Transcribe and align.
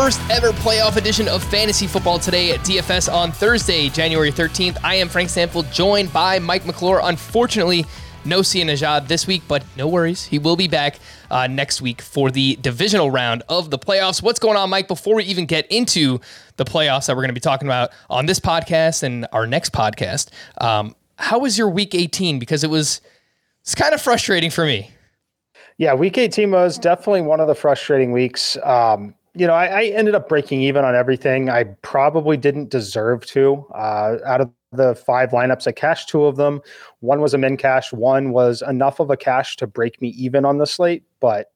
first 0.00 0.30
ever 0.30 0.52
playoff 0.52 0.96
edition 0.96 1.28
of 1.28 1.44
Fantasy 1.44 1.86
Football 1.86 2.18
Today 2.18 2.52
at 2.52 2.60
DFS 2.60 3.12
on 3.12 3.30
Thursday, 3.32 3.90
January 3.90 4.32
13th. 4.32 4.78
I 4.82 4.94
am 4.94 5.10
Frank 5.10 5.28
Stampfl, 5.28 5.70
joined 5.74 6.10
by 6.10 6.38
Mike 6.38 6.64
McClure. 6.64 7.02
Unfortunately, 7.04 7.84
no 8.24 8.40
Sia 8.40 8.64
Nejad 8.64 9.08
this 9.08 9.26
week, 9.26 9.42
but 9.46 9.62
no 9.76 9.86
worries. 9.86 10.24
He 10.24 10.38
will 10.38 10.56
be 10.56 10.68
back 10.68 10.98
uh, 11.30 11.48
next 11.48 11.82
week 11.82 12.00
for 12.00 12.30
the 12.30 12.56
divisional 12.62 13.10
round 13.10 13.42
of 13.50 13.68
the 13.68 13.78
playoffs. 13.78 14.22
What's 14.22 14.38
going 14.38 14.56
on, 14.56 14.70
Mike? 14.70 14.88
Before 14.88 15.16
we 15.16 15.24
even 15.24 15.44
get 15.44 15.70
into 15.70 16.18
the 16.56 16.64
playoffs 16.64 17.06
that 17.06 17.14
we're 17.14 17.20
going 17.20 17.28
to 17.28 17.34
be 17.34 17.40
talking 17.40 17.68
about 17.68 17.90
on 18.08 18.24
this 18.24 18.40
podcast 18.40 19.02
and 19.02 19.26
our 19.32 19.46
next 19.46 19.74
podcast, 19.74 20.30
um, 20.62 20.96
how 21.16 21.40
was 21.40 21.58
your 21.58 21.68
week 21.68 21.94
18? 21.94 22.38
Because 22.38 22.64
it 22.64 22.70
was 22.70 23.02
it's 23.60 23.74
kind 23.74 23.92
of 23.92 24.00
frustrating 24.00 24.50
for 24.50 24.64
me. 24.64 24.92
Yeah, 25.76 25.92
week 25.92 26.16
18 26.16 26.50
was 26.50 26.78
definitely 26.78 27.20
one 27.20 27.40
of 27.40 27.48
the 27.48 27.54
frustrating 27.54 28.12
weeks. 28.12 28.56
Um, 28.62 29.14
you 29.40 29.46
know, 29.46 29.54
I, 29.54 29.66
I, 29.66 29.84
ended 29.84 30.14
up 30.14 30.28
breaking 30.28 30.60
even 30.60 30.84
on 30.84 30.94
everything. 30.94 31.48
I 31.48 31.64
probably 31.80 32.36
didn't 32.36 32.68
deserve 32.68 33.24
to. 33.28 33.64
Uh, 33.74 34.18
out 34.26 34.42
of 34.42 34.50
the 34.72 34.94
five 34.94 35.30
lineups, 35.30 35.66
I 35.66 35.72
cashed 35.72 36.10
two 36.10 36.26
of 36.26 36.36
them. 36.36 36.60
One 36.98 37.22
was 37.22 37.32
a 37.32 37.38
min 37.38 37.56
cash, 37.56 37.90
one 37.90 38.32
was 38.32 38.62
enough 38.68 39.00
of 39.00 39.08
a 39.08 39.16
cash 39.16 39.56
to 39.56 39.66
break 39.66 39.98
me 40.02 40.08
even 40.08 40.44
on 40.44 40.58
the 40.58 40.66
slate. 40.66 41.04
But 41.20 41.52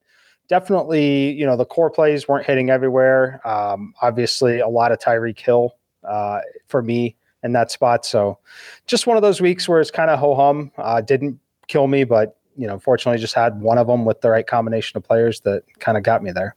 definitely, 0.47 1.33
you 1.33 1.45
know, 1.45 1.55
the 1.55 1.65
core 1.65 1.91
plays 1.91 2.27
weren't 2.27 2.47
hitting 2.47 2.71
everywhere. 2.71 3.39
Um, 3.47 3.93
obviously, 4.01 4.61
a 4.61 4.67
lot 4.67 4.91
of 4.91 4.97
Tyreek 4.97 5.39
Hill 5.39 5.75
uh, 6.03 6.39
for 6.67 6.81
me 6.81 7.15
in 7.43 7.51
that 7.51 7.69
spot. 7.69 8.03
So 8.03 8.39
just 8.87 9.05
one 9.05 9.15
of 9.15 9.21
those 9.21 9.41
weeks 9.41 9.69
where 9.69 9.79
it's 9.79 9.91
kind 9.91 10.09
of 10.09 10.17
ho 10.17 10.33
hum. 10.33 10.71
Uh, 10.79 11.01
didn't 11.01 11.39
kill 11.67 11.85
me, 11.85 12.03
but 12.03 12.39
you 12.57 12.65
know, 12.65 12.79
fortunately, 12.79 13.21
just 13.21 13.35
had 13.35 13.61
one 13.61 13.77
of 13.77 13.85
them 13.85 14.05
with 14.05 14.21
the 14.21 14.31
right 14.31 14.47
combination 14.47 14.97
of 14.97 15.03
players 15.03 15.41
that 15.41 15.61
kind 15.77 15.99
of 15.99 16.03
got 16.03 16.23
me 16.23 16.31
there. 16.31 16.55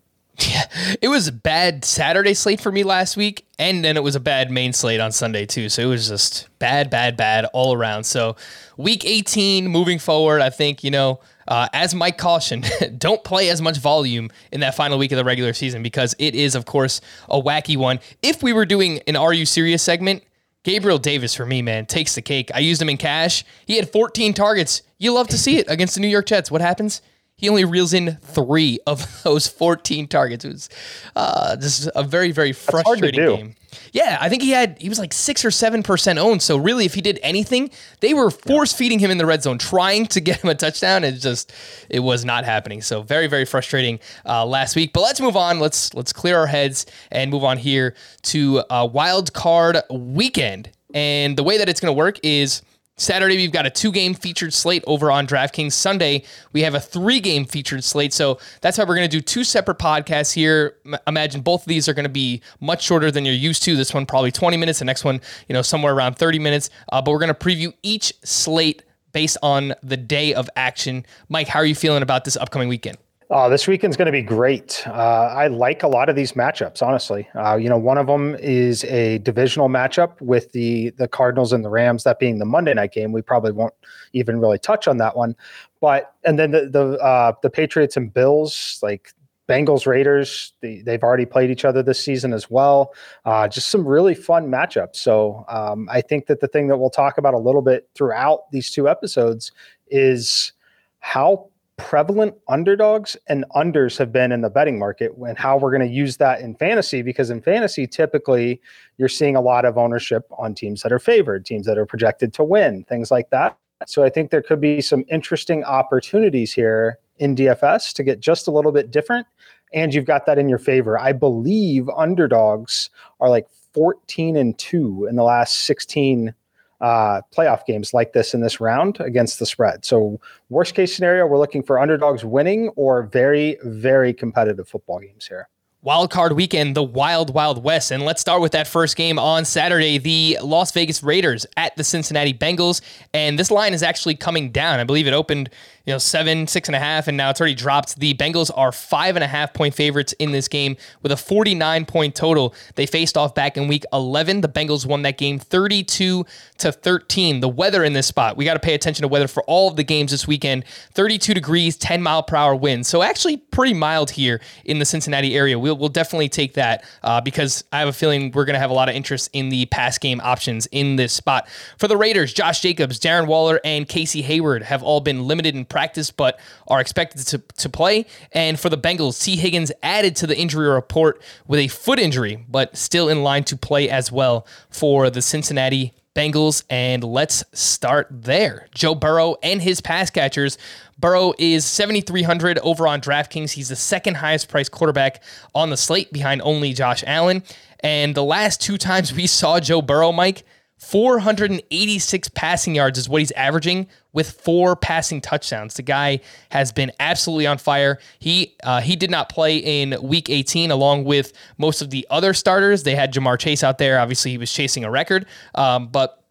It 1.02 1.08
was 1.08 1.28
a 1.28 1.32
bad 1.32 1.84
Saturday 1.84 2.34
slate 2.34 2.60
for 2.60 2.72
me 2.72 2.82
last 2.82 3.16
week, 3.16 3.46
and 3.58 3.84
then 3.84 3.96
it 3.96 4.02
was 4.02 4.16
a 4.16 4.20
bad 4.20 4.50
main 4.50 4.72
slate 4.72 5.00
on 5.00 5.12
Sunday 5.12 5.46
too. 5.46 5.68
So 5.68 5.82
it 5.82 5.86
was 5.86 6.08
just 6.08 6.48
bad, 6.58 6.90
bad, 6.90 7.16
bad 7.16 7.46
all 7.52 7.74
around. 7.74 8.04
So 8.04 8.36
week 8.76 9.04
18, 9.04 9.68
moving 9.68 9.98
forward, 9.98 10.40
I 10.40 10.50
think 10.50 10.82
you 10.82 10.90
know, 10.90 11.20
uh, 11.46 11.68
as 11.72 11.94
Mike 11.94 12.18
cautioned, 12.18 12.70
don't 12.98 13.22
play 13.24 13.48
as 13.48 13.62
much 13.62 13.78
volume 13.78 14.30
in 14.52 14.60
that 14.60 14.74
final 14.74 14.98
week 14.98 15.12
of 15.12 15.16
the 15.16 15.24
regular 15.24 15.52
season 15.52 15.82
because 15.82 16.14
it 16.18 16.34
is, 16.34 16.54
of 16.54 16.66
course, 16.66 17.00
a 17.28 17.40
wacky 17.40 17.76
one. 17.76 18.00
If 18.22 18.42
we 18.42 18.52
were 18.52 18.66
doing 18.66 19.00
an 19.06 19.16
Are 19.16 19.32
You 19.32 19.46
Serious 19.46 19.82
segment, 19.82 20.22
Gabriel 20.64 20.98
Davis 20.98 21.34
for 21.34 21.46
me, 21.46 21.62
man, 21.62 21.86
takes 21.86 22.14
the 22.14 22.22
cake. 22.22 22.50
I 22.54 22.58
used 22.58 22.82
him 22.82 22.88
in 22.88 22.96
cash. 22.96 23.44
He 23.66 23.76
had 23.76 23.90
14 23.90 24.34
targets. 24.34 24.82
You 24.98 25.12
love 25.12 25.28
to 25.28 25.38
see 25.38 25.58
it 25.58 25.66
against 25.68 25.94
the 25.94 26.00
New 26.00 26.08
York 26.08 26.26
Jets. 26.26 26.50
What 26.50 26.60
happens? 26.60 27.00
He 27.38 27.48
only 27.48 27.64
reels 27.64 27.94
in 27.94 28.16
three 28.16 28.80
of 28.86 29.22
those 29.22 29.46
14 29.46 30.08
targets. 30.08 30.44
It 30.44 30.52
was 30.52 30.68
uh, 31.16 31.56
just 31.56 31.88
a 31.94 32.02
very, 32.02 32.32
very 32.32 32.52
frustrating 32.52 33.12
game. 33.12 33.54
Yeah, 33.92 34.18
I 34.20 34.28
think 34.28 34.42
he 34.42 34.50
had 34.50 34.76
he 34.80 34.88
was 34.88 34.98
like 34.98 35.12
six 35.12 35.44
or 35.44 35.50
seven 35.50 35.82
percent 35.82 36.18
owned. 36.18 36.42
So 36.42 36.56
really, 36.56 36.84
if 36.84 36.94
he 36.94 37.00
did 37.00 37.20
anything, 37.22 37.70
they 38.00 38.12
were 38.12 38.30
force 38.30 38.72
feeding 38.72 38.98
him 38.98 39.10
in 39.10 39.18
the 39.18 39.26
red 39.26 39.42
zone, 39.42 39.58
trying 39.58 40.06
to 40.06 40.20
get 40.28 40.42
him 40.42 40.50
a 40.50 40.54
touchdown. 40.54 41.04
It 41.04 41.12
just 41.12 41.52
it 41.88 42.00
was 42.00 42.24
not 42.24 42.44
happening. 42.44 42.82
So 42.82 43.02
very, 43.02 43.26
very 43.26 43.44
frustrating 43.44 44.00
uh, 44.26 44.44
last 44.44 44.74
week. 44.74 44.92
But 44.92 45.02
let's 45.02 45.20
move 45.20 45.36
on. 45.36 45.60
Let's 45.60 45.94
let's 45.94 46.12
clear 46.12 46.38
our 46.38 46.46
heads 46.46 46.86
and 47.10 47.30
move 47.30 47.44
on 47.44 47.58
here 47.58 47.94
to 48.22 48.62
a 48.68 48.84
wild 48.84 49.32
card 49.32 49.78
weekend. 49.90 50.70
And 50.94 51.36
the 51.36 51.42
way 51.42 51.58
that 51.58 51.68
it's 51.68 51.80
going 51.80 51.94
to 51.94 51.96
work 51.96 52.18
is 52.22 52.62
Saturday, 52.98 53.36
we've 53.36 53.52
got 53.52 53.64
a 53.64 53.70
two 53.70 53.92
game 53.92 54.12
featured 54.12 54.52
slate 54.52 54.82
over 54.86 55.10
on 55.10 55.26
DraftKings. 55.26 55.72
Sunday, 55.72 56.24
we 56.52 56.62
have 56.62 56.74
a 56.74 56.80
three 56.80 57.20
game 57.20 57.44
featured 57.44 57.84
slate. 57.84 58.12
So 58.12 58.38
that's 58.60 58.76
why 58.76 58.84
we're 58.84 58.96
going 58.96 59.08
to 59.08 59.16
do 59.16 59.20
two 59.20 59.44
separate 59.44 59.78
podcasts 59.78 60.34
here. 60.34 60.76
Imagine 61.06 61.40
both 61.40 61.62
of 61.62 61.68
these 61.68 61.88
are 61.88 61.94
going 61.94 62.04
to 62.04 62.10
be 62.10 62.42
much 62.60 62.82
shorter 62.82 63.10
than 63.10 63.24
you're 63.24 63.34
used 63.34 63.62
to. 63.62 63.76
This 63.76 63.94
one, 63.94 64.04
probably 64.04 64.32
20 64.32 64.56
minutes. 64.56 64.80
The 64.80 64.84
next 64.84 65.04
one, 65.04 65.20
you 65.48 65.52
know, 65.52 65.62
somewhere 65.62 65.94
around 65.94 66.16
30 66.16 66.40
minutes. 66.40 66.70
Uh, 66.90 67.00
but 67.00 67.12
we're 67.12 67.20
going 67.20 67.28
to 67.28 67.34
preview 67.34 67.72
each 67.82 68.12
slate 68.24 68.82
based 69.12 69.38
on 69.42 69.74
the 69.82 69.96
day 69.96 70.34
of 70.34 70.50
action. 70.56 71.06
Mike, 71.28 71.48
how 71.48 71.60
are 71.60 71.66
you 71.66 71.76
feeling 71.76 72.02
about 72.02 72.24
this 72.24 72.36
upcoming 72.36 72.68
weekend? 72.68 72.98
Oh, 73.30 73.50
this 73.50 73.68
weekend's 73.68 73.98
going 73.98 74.06
to 74.06 74.12
be 74.12 74.22
great. 74.22 74.82
Uh, 74.86 74.90
I 74.90 75.48
like 75.48 75.82
a 75.82 75.88
lot 75.88 76.08
of 76.08 76.16
these 76.16 76.32
matchups, 76.32 76.82
honestly. 76.82 77.28
Uh, 77.34 77.56
you 77.56 77.68
know, 77.68 77.76
one 77.76 77.98
of 77.98 78.06
them 78.06 78.34
is 78.36 78.84
a 78.84 79.18
divisional 79.18 79.68
matchup 79.68 80.18
with 80.22 80.52
the 80.52 80.90
the 80.96 81.08
Cardinals 81.08 81.52
and 81.52 81.62
the 81.62 81.68
Rams. 81.68 82.04
That 82.04 82.18
being 82.18 82.38
the 82.38 82.46
Monday 82.46 82.72
night 82.72 82.92
game, 82.92 83.12
we 83.12 83.20
probably 83.20 83.52
won't 83.52 83.74
even 84.14 84.40
really 84.40 84.58
touch 84.58 84.88
on 84.88 84.96
that 84.98 85.14
one. 85.14 85.36
But 85.78 86.14
and 86.24 86.38
then 86.38 86.52
the 86.52 86.70
the 86.70 86.98
uh, 87.04 87.32
the 87.42 87.50
Patriots 87.50 87.98
and 87.98 88.10
Bills, 88.10 88.78
like 88.82 89.12
Bengals 89.46 89.86
Raiders, 89.86 90.54
they, 90.62 90.82
have 90.86 91.02
already 91.02 91.26
played 91.26 91.50
each 91.50 91.66
other 91.66 91.82
this 91.82 92.02
season 92.02 92.32
as 92.32 92.50
well. 92.50 92.94
Uh, 93.26 93.46
just 93.46 93.68
some 93.68 93.86
really 93.86 94.14
fun 94.14 94.46
matchups. 94.46 94.96
So 94.96 95.44
um, 95.48 95.86
I 95.90 96.00
think 96.00 96.28
that 96.28 96.40
the 96.40 96.48
thing 96.48 96.68
that 96.68 96.78
we'll 96.78 96.88
talk 96.88 97.18
about 97.18 97.34
a 97.34 97.38
little 97.38 97.62
bit 97.62 97.90
throughout 97.94 98.50
these 98.52 98.70
two 98.70 98.88
episodes 98.88 99.52
is 99.88 100.52
how 101.00 101.50
prevalent 101.78 102.34
underdogs 102.48 103.16
and 103.28 103.44
unders 103.56 103.96
have 103.96 104.12
been 104.12 104.32
in 104.32 104.42
the 104.42 104.50
betting 104.50 104.78
market 104.78 105.12
and 105.26 105.38
how 105.38 105.56
we're 105.56 105.70
going 105.70 105.88
to 105.88 105.94
use 105.94 106.18
that 106.18 106.40
in 106.40 106.54
fantasy 106.56 107.02
because 107.02 107.30
in 107.30 107.40
fantasy 107.40 107.86
typically 107.86 108.60
you're 108.98 109.08
seeing 109.08 109.36
a 109.36 109.40
lot 109.40 109.64
of 109.64 109.78
ownership 109.78 110.26
on 110.36 110.54
teams 110.54 110.82
that 110.82 110.92
are 110.92 110.98
favored 110.98 111.46
teams 111.46 111.64
that 111.66 111.78
are 111.78 111.86
projected 111.86 112.34
to 112.34 112.44
win 112.44 112.84
things 112.84 113.10
like 113.10 113.30
that. 113.30 113.56
So 113.86 114.02
i 114.02 114.10
think 114.10 114.30
there 114.30 114.42
could 114.42 114.60
be 114.60 114.80
some 114.80 115.04
interesting 115.08 115.64
opportunities 115.64 116.52
here 116.52 116.98
in 117.18 117.34
dfs 117.34 117.92
to 117.94 118.02
get 118.02 118.20
just 118.20 118.48
a 118.48 118.50
little 118.50 118.72
bit 118.72 118.90
different 118.90 119.26
and 119.72 119.92
you've 119.92 120.04
got 120.04 120.26
that 120.26 120.38
in 120.38 120.48
your 120.48 120.58
favor. 120.58 120.98
I 120.98 121.12
believe 121.12 121.88
underdogs 121.90 122.90
are 123.20 123.28
like 123.28 123.46
14 123.74 124.36
and 124.36 124.56
2 124.58 125.06
in 125.08 125.16
the 125.16 125.22
last 125.22 125.60
16 125.64 126.34
uh, 126.80 127.20
playoff 127.36 127.64
games 127.66 127.92
like 127.92 128.12
this 128.12 128.34
in 128.34 128.40
this 128.40 128.60
round 128.60 129.00
against 129.00 129.38
the 129.38 129.46
spread. 129.46 129.84
So, 129.84 130.20
worst 130.48 130.74
case 130.74 130.94
scenario, 130.94 131.26
we're 131.26 131.38
looking 131.38 131.62
for 131.62 131.78
underdogs 131.78 132.24
winning 132.24 132.68
or 132.70 133.02
very, 133.04 133.56
very 133.64 134.14
competitive 134.14 134.68
football 134.68 135.00
games 135.00 135.26
here. 135.26 135.48
Wild 135.82 136.10
card 136.10 136.32
weekend, 136.32 136.74
the 136.74 136.82
Wild 136.82 137.32
Wild 137.32 137.62
West. 137.62 137.92
And 137.92 138.04
let's 138.04 138.20
start 138.20 138.40
with 138.40 138.50
that 138.50 138.66
first 138.66 138.96
game 138.96 139.16
on 139.16 139.44
Saturday, 139.44 139.98
the 139.98 140.36
Las 140.42 140.72
Vegas 140.72 141.04
Raiders 141.04 141.46
at 141.56 141.76
the 141.76 141.84
Cincinnati 141.84 142.34
Bengals. 142.34 142.80
And 143.14 143.38
this 143.38 143.52
line 143.52 143.72
is 143.72 143.82
actually 143.84 144.16
coming 144.16 144.50
down. 144.50 144.80
I 144.80 144.84
believe 144.84 145.06
it 145.06 145.12
opened 145.12 145.50
you 145.88 145.94
know, 145.94 145.98
seven, 145.98 146.46
six 146.46 146.68
and 146.68 146.76
a 146.76 146.78
half, 146.78 147.08
and 147.08 147.16
now 147.16 147.30
it's 147.30 147.40
already 147.40 147.54
dropped. 147.54 147.98
The 147.98 148.12
Bengals 148.12 148.50
are 148.54 148.72
five 148.72 149.16
and 149.16 149.24
a 149.24 149.26
half 149.26 149.54
point 149.54 149.72
favorites 149.72 150.12
in 150.18 150.32
this 150.32 150.46
game 150.46 150.76
with 151.02 151.12
a 151.12 151.16
49 151.16 151.86
point 151.86 152.14
total. 152.14 152.54
They 152.74 152.84
faced 152.84 153.16
off 153.16 153.34
back 153.34 153.56
in 153.56 153.68
week 153.68 153.86
11. 153.90 154.42
The 154.42 154.50
Bengals 154.50 154.84
won 154.84 155.00
that 155.02 155.16
game 155.16 155.38
32 155.38 156.26
to 156.58 156.72
13. 156.72 157.40
The 157.40 157.48
weather 157.48 157.84
in 157.84 157.94
this 157.94 158.06
spot, 158.06 158.36
we 158.36 158.44
got 158.44 158.52
to 158.52 158.60
pay 158.60 158.74
attention 158.74 159.00
to 159.00 159.08
weather 159.08 159.28
for 159.28 159.42
all 159.44 159.70
of 159.70 159.76
the 159.76 159.82
games 159.82 160.10
this 160.10 160.26
weekend 160.26 160.66
32 160.92 161.32
degrees, 161.32 161.74
10 161.78 162.02
mile 162.02 162.22
per 162.22 162.36
hour 162.36 162.54
wind. 162.54 162.86
So 162.86 163.02
actually 163.02 163.38
pretty 163.38 163.72
mild 163.72 164.10
here 164.10 164.42
in 164.66 164.80
the 164.80 164.84
Cincinnati 164.84 165.34
area. 165.34 165.58
We'll, 165.58 165.78
we'll 165.78 165.88
definitely 165.88 166.28
take 166.28 166.52
that 166.52 166.84
uh, 167.02 167.22
because 167.22 167.64
I 167.72 167.78
have 167.78 167.88
a 167.88 167.94
feeling 167.94 168.30
we're 168.32 168.44
going 168.44 168.54
to 168.54 168.60
have 168.60 168.70
a 168.70 168.74
lot 168.74 168.90
of 168.90 168.94
interest 168.94 169.30
in 169.32 169.48
the 169.48 169.64
pass 169.66 169.96
game 169.96 170.20
options 170.22 170.66
in 170.66 170.96
this 170.96 171.14
spot. 171.14 171.48
For 171.78 171.88
the 171.88 171.96
Raiders, 171.96 172.34
Josh 172.34 172.60
Jacobs, 172.60 173.00
Darren 173.00 173.26
Waller, 173.26 173.58
and 173.64 173.88
Casey 173.88 174.20
Hayward 174.20 174.64
have 174.64 174.82
all 174.82 175.00
been 175.00 175.26
limited 175.26 175.54
in 175.54 175.64
practice, 175.64 175.77
but 176.16 176.38
are 176.66 176.80
expected 176.80 177.26
to, 177.26 177.38
to 177.38 177.68
play. 177.68 178.06
And 178.32 178.58
for 178.58 178.68
the 178.68 178.78
Bengals, 178.78 179.22
Tee 179.22 179.36
Higgins 179.36 179.72
added 179.82 180.16
to 180.16 180.26
the 180.26 180.36
injury 180.36 180.68
report 180.68 181.22
with 181.46 181.60
a 181.60 181.68
foot 181.68 181.98
injury, 181.98 182.44
but 182.48 182.76
still 182.76 183.08
in 183.08 183.22
line 183.22 183.44
to 183.44 183.56
play 183.56 183.88
as 183.88 184.12
well 184.12 184.46
for 184.70 185.10
the 185.10 185.22
Cincinnati 185.22 185.94
Bengals. 186.14 186.64
And 186.68 187.04
let's 187.04 187.44
start 187.52 188.08
there. 188.10 188.68
Joe 188.74 188.94
Burrow 188.94 189.36
and 189.42 189.62
his 189.62 189.80
pass 189.80 190.10
catchers. 190.10 190.58
Burrow 190.98 191.32
is 191.38 191.64
7,300 191.64 192.58
over 192.58 192.88
on 192.88 193.00
DraftKings. 193.00 193.52
He's 193.52 193.68
the 193.68 193.76
second 193.76 194.16
highest 194.16 194.48
priced 194.48 194.72
quarterback 194.72 195.22
on 195.54 195.70
the 195.70 195.76
slate 195.76 196.12
behind 196.12 196.42
only 196.42 196.72
Josh 196.72 197.04
Allen. 197.06 197.44
And 197.80 198.14
the 198.14 198.24
last 198.24 198.60
two 198.60 198.76
times 198.76 199.12
we 199.12 199.28
saw 199.28 199.60
Joe 199.60 199.80
Burrow, 199.80 200.10
Mike, 200.10 200.44
486 200.78 202.28
passing 202.30 202.74
yards 202.74 202.98
is 202.98 203.08
what 203.08 203.20
he's 203.20 203.32
averaging 203.32 203.88
with 204.12 204.30
four 204.30 204.76
passing 204.76 205.20
touchdowns. 205.20 205.74
The 205.74 205.82
guy 205.82 206.20
has 206.50 206.72
been 206.72 206.92
absolutely 207.00 207.46
on 207.46 207.58
fire. 207.58 207.98
He 208.18 208.56
uh, 208.62 208.80
he 208.80 208.96
did 208.96 209.10
not 209.10 209.28
play 209.28 209.58
in 209.58 209.96
Week 210.02 210.30
18 210.30 210.70
along 210.70 211.04
with 211.04 211.32
most 211.58 211.82
of 211.82 211.90
the 211.90 212.06
other 212.10 212.32
starters. 212.32 212.84
They 212.84 212.94
had 212.94 213.12
Ja'Marr 213.12 213.38
Chase 213.38 213.64
out 213.64 213.78
there. 213.78 213.98
Obviously, 213.98 214.30
he 214.30 214.38
was 214.38 214.52
chasing 214.52 214.84
a 214.84 214.90
record, 214.90 215.26
um, 215.54 215.88
but 215.88 216.22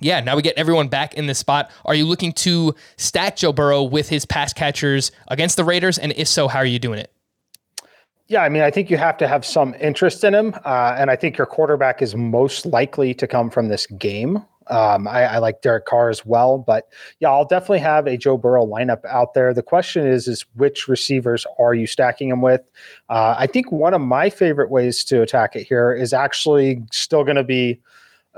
yeah, 0.00 0.20
now 0.20 0.36
we 0.36 0.42
get 0.42 0.56
everyone 0.56 0.88
back 0.88 1.14
in 1.14 1.26
this 1.26 1.38
spot. 1.38 1.70
Are 1.84 1.94
you 1.94 2.06
looking 2.06 2.32
to 2.32 2.74
stack 2.96 3.36
Joe 3.36 3.52
Burrow 3.52 3.82
with 3.82 4.08
his 4.08 4.24
pass 4.24 4.52
catchers 4.52 5.12
against 5.28 5.56
the 5.56 5.64
Raiders? 5.64 5.98
And 5.98 6.12
if 6.16 6.28
so, 6.28 6.48
how 6.48 6.58
are 6.58 6.64
you 6.64 6.78
doing 6.78 6.98
it? 6.98 7.12
Yeah, 8.30 8.44
I 8.44 8.48
mean, 8.48 8.62
I 8.62 8.70
think 8.70 8.90
you 8.90 8.96
have 8.96 9.16
to 9.16 9.26
have 9.26 9.44
some 9.44 9.74
interest 9.80 10.22
in 10.22 10.36
him, 10.36 10.54
uh, 10.64 10.94
and 10.96 11.10
I 11.10 11.16
think 11.16 11.36
your 11.36 11.48
quarterback 11.48 12.00
is 12.00 12.14
most 12.14 12.64
likely 12.64 13.12
to 13.14 13.26
come 13.26 13.50
from 13.50 13.66
this 13.66 13.88
game. 13.88 14.36
Um, 14.68 15.08
I, 15.08 15.24
I, 15.24 15.38
like 15.38 15.62
Derek 15.62 15.84
Carr 15.84 16.10
as 16.10 16.24
well, 16.24 16.56
but 16.56 16.84
yeah, 17.18 17.28
I'll 17.28 17.44
definitely 17.44 17.80
have 17.80 18.06
a 18.06 18.16
Joe 18.16 18.36
Burrow 18.36 18.64
lineup 18.64 19.04
out 19.04 19.34
there. 19.34 19.52
The 19.52 19.64
question 19.64 20.06
is, 20.06 20.28
is 20.28 20.46
which 20.54 20.86
receivers 20.86 21.44
are 21.58 21.74
you 21.74 21.88
stacking 21.88 22.28
him 22.28 22.40
with? 22.40 22.60
Uh, 23.08 23.34
I 23.36 23.48
think 23.48 23.72
one 23.72 23.94
of 23.94 24.00
my 24.00 24.30
favorite 24.30 24.70
ways 24.70 25.02
to 25.06 25.22
attack 25.22 25.56
it 25.56 25.66
here 25.66 25.92
is 25.92 26.12
actually 26.12 26.84
still 26.92 27.24
going 27.24 27.34
to 27.34 27.42
be, 27.42 27.80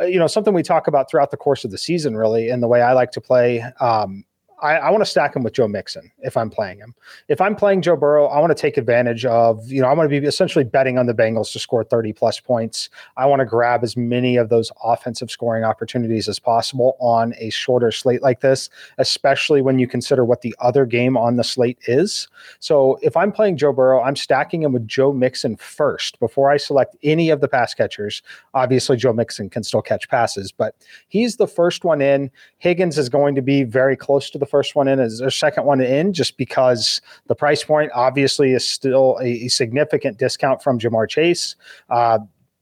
uh, 0.01 0.07
you 0.07 0.19
know, 0.19 0.27
something 0.27 0.55
we 0.55 0.63
talk 0.63 0.87
about 0.87 1.11
throughout 1.11 1.33
the 1.33 1.37
course 1.37 1.67
of 1.67 1.71
the 1.71 1.77
season, 1.77 2.17
really, 2.17 2.49
and 2.49 2.63
the 2.63 2.69
way 2.69 2.81
I 2.81 2.95
like 2.95 3.11
to 3.11 3.21
play. 3.21 3.61
Um, 3.79 4.25
I, 4.63 4.77
I 4.77 4.91
want 4.91 5.03
to 5.03 5.11
stack 5.11 5.35
him 5.35 5.43
with 5.43 5.55
Joe 5.55 5.67
Mixon 5.67 6.11
if 6.21 6.37
I'm 6.37 6.49
playing 6.49 6.79
him. 6.79 6.95
If 7.29 7.41
I'm 7.41 7.57
playing 7.57 7.83
Joe 7.83 7.97
Burrow, 7.97 8.27
I 8.27 8.39
want 8.39 8.57
to 8.57 8.61
take 8.61 8.77
advantage 8.77 9.27
of, 9.27 9.67
you 9.71 9.83
know, 9.83 9.89
I 9.89 9.93
want 9.93 10.09
to 10.09 10.21
be 10.21 10.25
essentially 10.25 10.65
betting 10.65 10.99
on 10.99 11.07
the 11.07 11.15
Bengals 11.15 11.53
to 11.53 11.59
score 11.59 11.83
30 11.83 12.13
plus 12.13 12.39
points. 12.39 12.89
I 13.17 13.27
want 13.27 13.41
to 13.41 13.45
grab 13.45 13.83
as 13.83 13.97
many 13.97 14.37
of 14.37 14.51
those 14.51 14.71
offensive 14.85 15.33
scoring 15.33 15.65
opportunities 15.65 16.29
as 16.29 16.39
possible 16.39 16.97
on 17.01 17.35
a 17.39 17.51
shorter 17.51 17.91
slate 17.91 18.23
like 18.23 18.41
this, 18.41 18.71
especially 18.99 19.63
when 19.63 19.81
you 19.81 19.89
consider 19.89 20.25
what 20.25 20.43
the 20.43 20.55
other 20.61 20.87
game 20.87 21.17
on 21.17 21.37
the 21.37 21.45
slate 21.45 21.79
is. 21.87 22.29
So 22.61 23.01
if 23.03 23.17
I'm 23.17 23.33
playing 23.33 23.57
Joe 23.57 23.73
Burrow, 23.73 24.01
I'm 24.01 24.17
stacking 24.17 24.63
him 24.63 24.73
with 24.73 24.87
Joe 24.87 25.13
Mixon 25.13 25.57
first 25.57 26.21
before 26.21 26.51
I 26.51 26.57
select 26.57 26.97
any 27.03 27.31
of 27.31 27.41
the 27.41 27.49
pass 27.49 27.75
catchers. 27.75 28.23
Obviously, 28.55 28.97
Joe 28.97 29.13
Mixon 29.13 29.51
can 29.51 29.65
still 29.65 29.83
catch 29.83 30.09
passes, 30.09 30.53
but 30.53 30.77
he's 31.09 31.37
the 31.37 31.49
first 31.49 31.85
one 31.85 32.01
in. 32.01 32.31
Higgins 32.59 32.97
is 32.97 33.09
going 33.09 33.35
to 33.35 33.43
be 33.43 33.65
very 33.65 33.97
close 33.97 34.31
to 34.31 34.39
the 34.39 34.52
first 34.53 34.77
one 34.77 34.87
in 34.87 35.01
as 35.01 35.19
their 35.19 35.31
second 35.31 35.65
one 35.65 35.81
in, 35.81 36.13
just 36.13 36.37
because 36.37 37.01
the 37.27 37.35
price 37.35 37.65
point 37.65 37.91
obviously 37.95 38.53
is 38.53 38.69
still 38.69 39.19
a, 39.23 39.47
a 39.47 39.49
significant 39.49 40.19
discount 40.19 40.63
from 40.63 40.79
Ja'Marr 40.79 41.09
Chase. 41.09 41.57
Uh, 41.89 42.19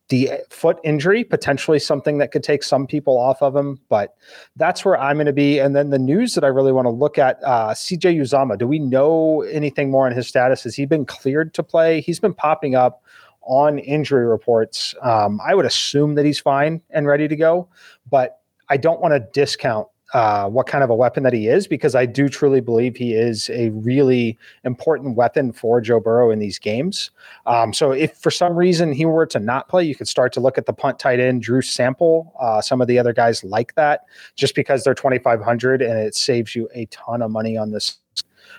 the 0.08 0.30
foot 0.50 0.78
injury 0.84 1.24
potentially 1.24 1.78
something 1.78 2.18
that 2.18 2.32
could 2.32 2.42
take 2.42 2.62
some 2.62 2.86
people 2.86 3.18
off 3.18 3.42
of 3.42 3.56
him, 3.56 3.80
but 3.88 4.16
that's 4.56 4.84
where 4.84 4.98
I'm 4.98 5.16
going 5.16 5.26
to 5.26 5.32
be. 5.32 5.58
And 5.58 5.74
then 5.74 5.90
the 5.90 5.98
news 5.98 6.34
that 6.34 6.44
I 6.44 6.48
really 6.48 6.72
want 6.72 6.86
to 6.86 6.90
look 6.90 7.16
at, 7.18 7.42
uh, 7.44 7.70
CJ 7.70 8.20
Uzomah. 8.20 8.58
Do 8.58 8.66
we 8.66 8.78
know 8.78 9.42
anything 9.42 9.90
more 9.90 10.06
on 10.06 10.12
his 10.12 10.26
status? 10.26 10.64
Has 10.64 10.74
he 10.74 10.84
been 10.84 11.06
cleared 11.06 11.54
to 11.54 11.62
play? 11.62 12.00
He's 12.00 12.20
been 12.20 12.34
popping 12.34 12.74
up 12.74 13.02
on 13.42 13.78
injury 13.78 14.26
reports. 14.26 14.94
Um, 15.02 15.40
I 15.44 15.54
would 15.54 15.66
assume 15.66 16.14
that 16.16 16.24
he's 16.24 16.40
fine 16.40 16.82
and 16.90 17.06
ready 17.06 17.28
to 17.28 17.36
go, 17.36 17.68
but 18.10 18.40
I 18.68 18.76
don't 18.76 19.00
want 19.00 19.14
to 19.14 19.20
discount 19.20 19.88
uh, 20.12 20.48
what 20.48 20.66
kind 20.66 20.82
of 20.82 20.90
a 20.90 20.94
weapon 20.94 21.22
that 21.22 21.32
he 21.32 21.46
is 21.46 21.66
because 21.66 21.94
I 21.94 22.04
do 22.04 22.28
truly 22.28 22.60
believe 22.60 22.96
he 22.96 23.14
is 23.14 23.48
a 23.50 23.70
really 23.70 24.38
important 24.64 25.16
weapon 25.16 25.52
for 25.52 25.80
Joe 25.80 26.00
Burrow 26.00 26.30
in 26.30 26.40
these 26.40 26.58
games. 26.58 27.10
Um, 27.46 27.72
so 27.72 27.92
if 27.92 28.16
for 28.16 28.30
some 28.30 28.56
reason 28.56 28.92
he 28.92 29.04
were 29.04 29.26
to 29.26 29.38
not 29.38 29.68
play, 29.68 29.84
you 29.84 29.94
could 29.94 30.08
start 30.08 30.32
to 30.32 30.40
look 30.40 30.58
at 30.58 30.66
the 30.66 30.72
punt 30.72 30.98
tight 30.98 31.20
end 31.20 31.42
Drew 31.42 31.62
Sample, 31.62 32.34
uh, 32.40 32.60
some 32.60 32.80
of 32.80 32.88
the 32.88 32.98
other 32.98 33.12
guys 33.12 33.44
like 33.44 33.74
that, 33.76 34.04
just 34.34 34.54
because 34.54 34.82
they're 34.82 34.94
2,500 34.94 35.82
and 35.82 35.98
it 35.98 36.14
saves 36.14 36.56
you 36.56 36.68
a 36.74 36.86
ton 36.86 37.22
of 37.22 37.30
money 37.30 37.56
on 37.56 37.70
this. 37.70 37.98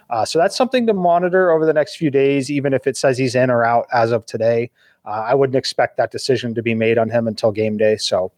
Uh, 0.09 0.25
so 0.25 0.39
that's 0.39 0.56
something 0.56 0.88
to 0.88 0.94
monitor 0.94 1.51
over 1.51 1.65
the 1.65 1.74
next 1.74 1.95
few 1.95 2.09
days, 2.09 2.50
even 2.50 2.74
if 2.74 2.88
it 2.88 2.95
says 2.95 3.18
he's 3.18 3.36
in 3.36 3.50
or 3.50 3.63
out 3.63 3.88
as 3.94 4.12
of 4.12 4.25
today. 4.25 4.69
Uh, 5.06 5.25
I 5.27 5.33
wouldn't 5.33 5.56
expect 5.56 5.97
that 5.97 6.12
decision 6.12 6.54
to 6.54 6.62
be 6.62 6.75
made 6.75 6.97
on 6.97 7.09
him 7.09 7.27
until 7.27 7.51
game 7.51 7.77
day. 7.77 7.97
So 7.97 8.31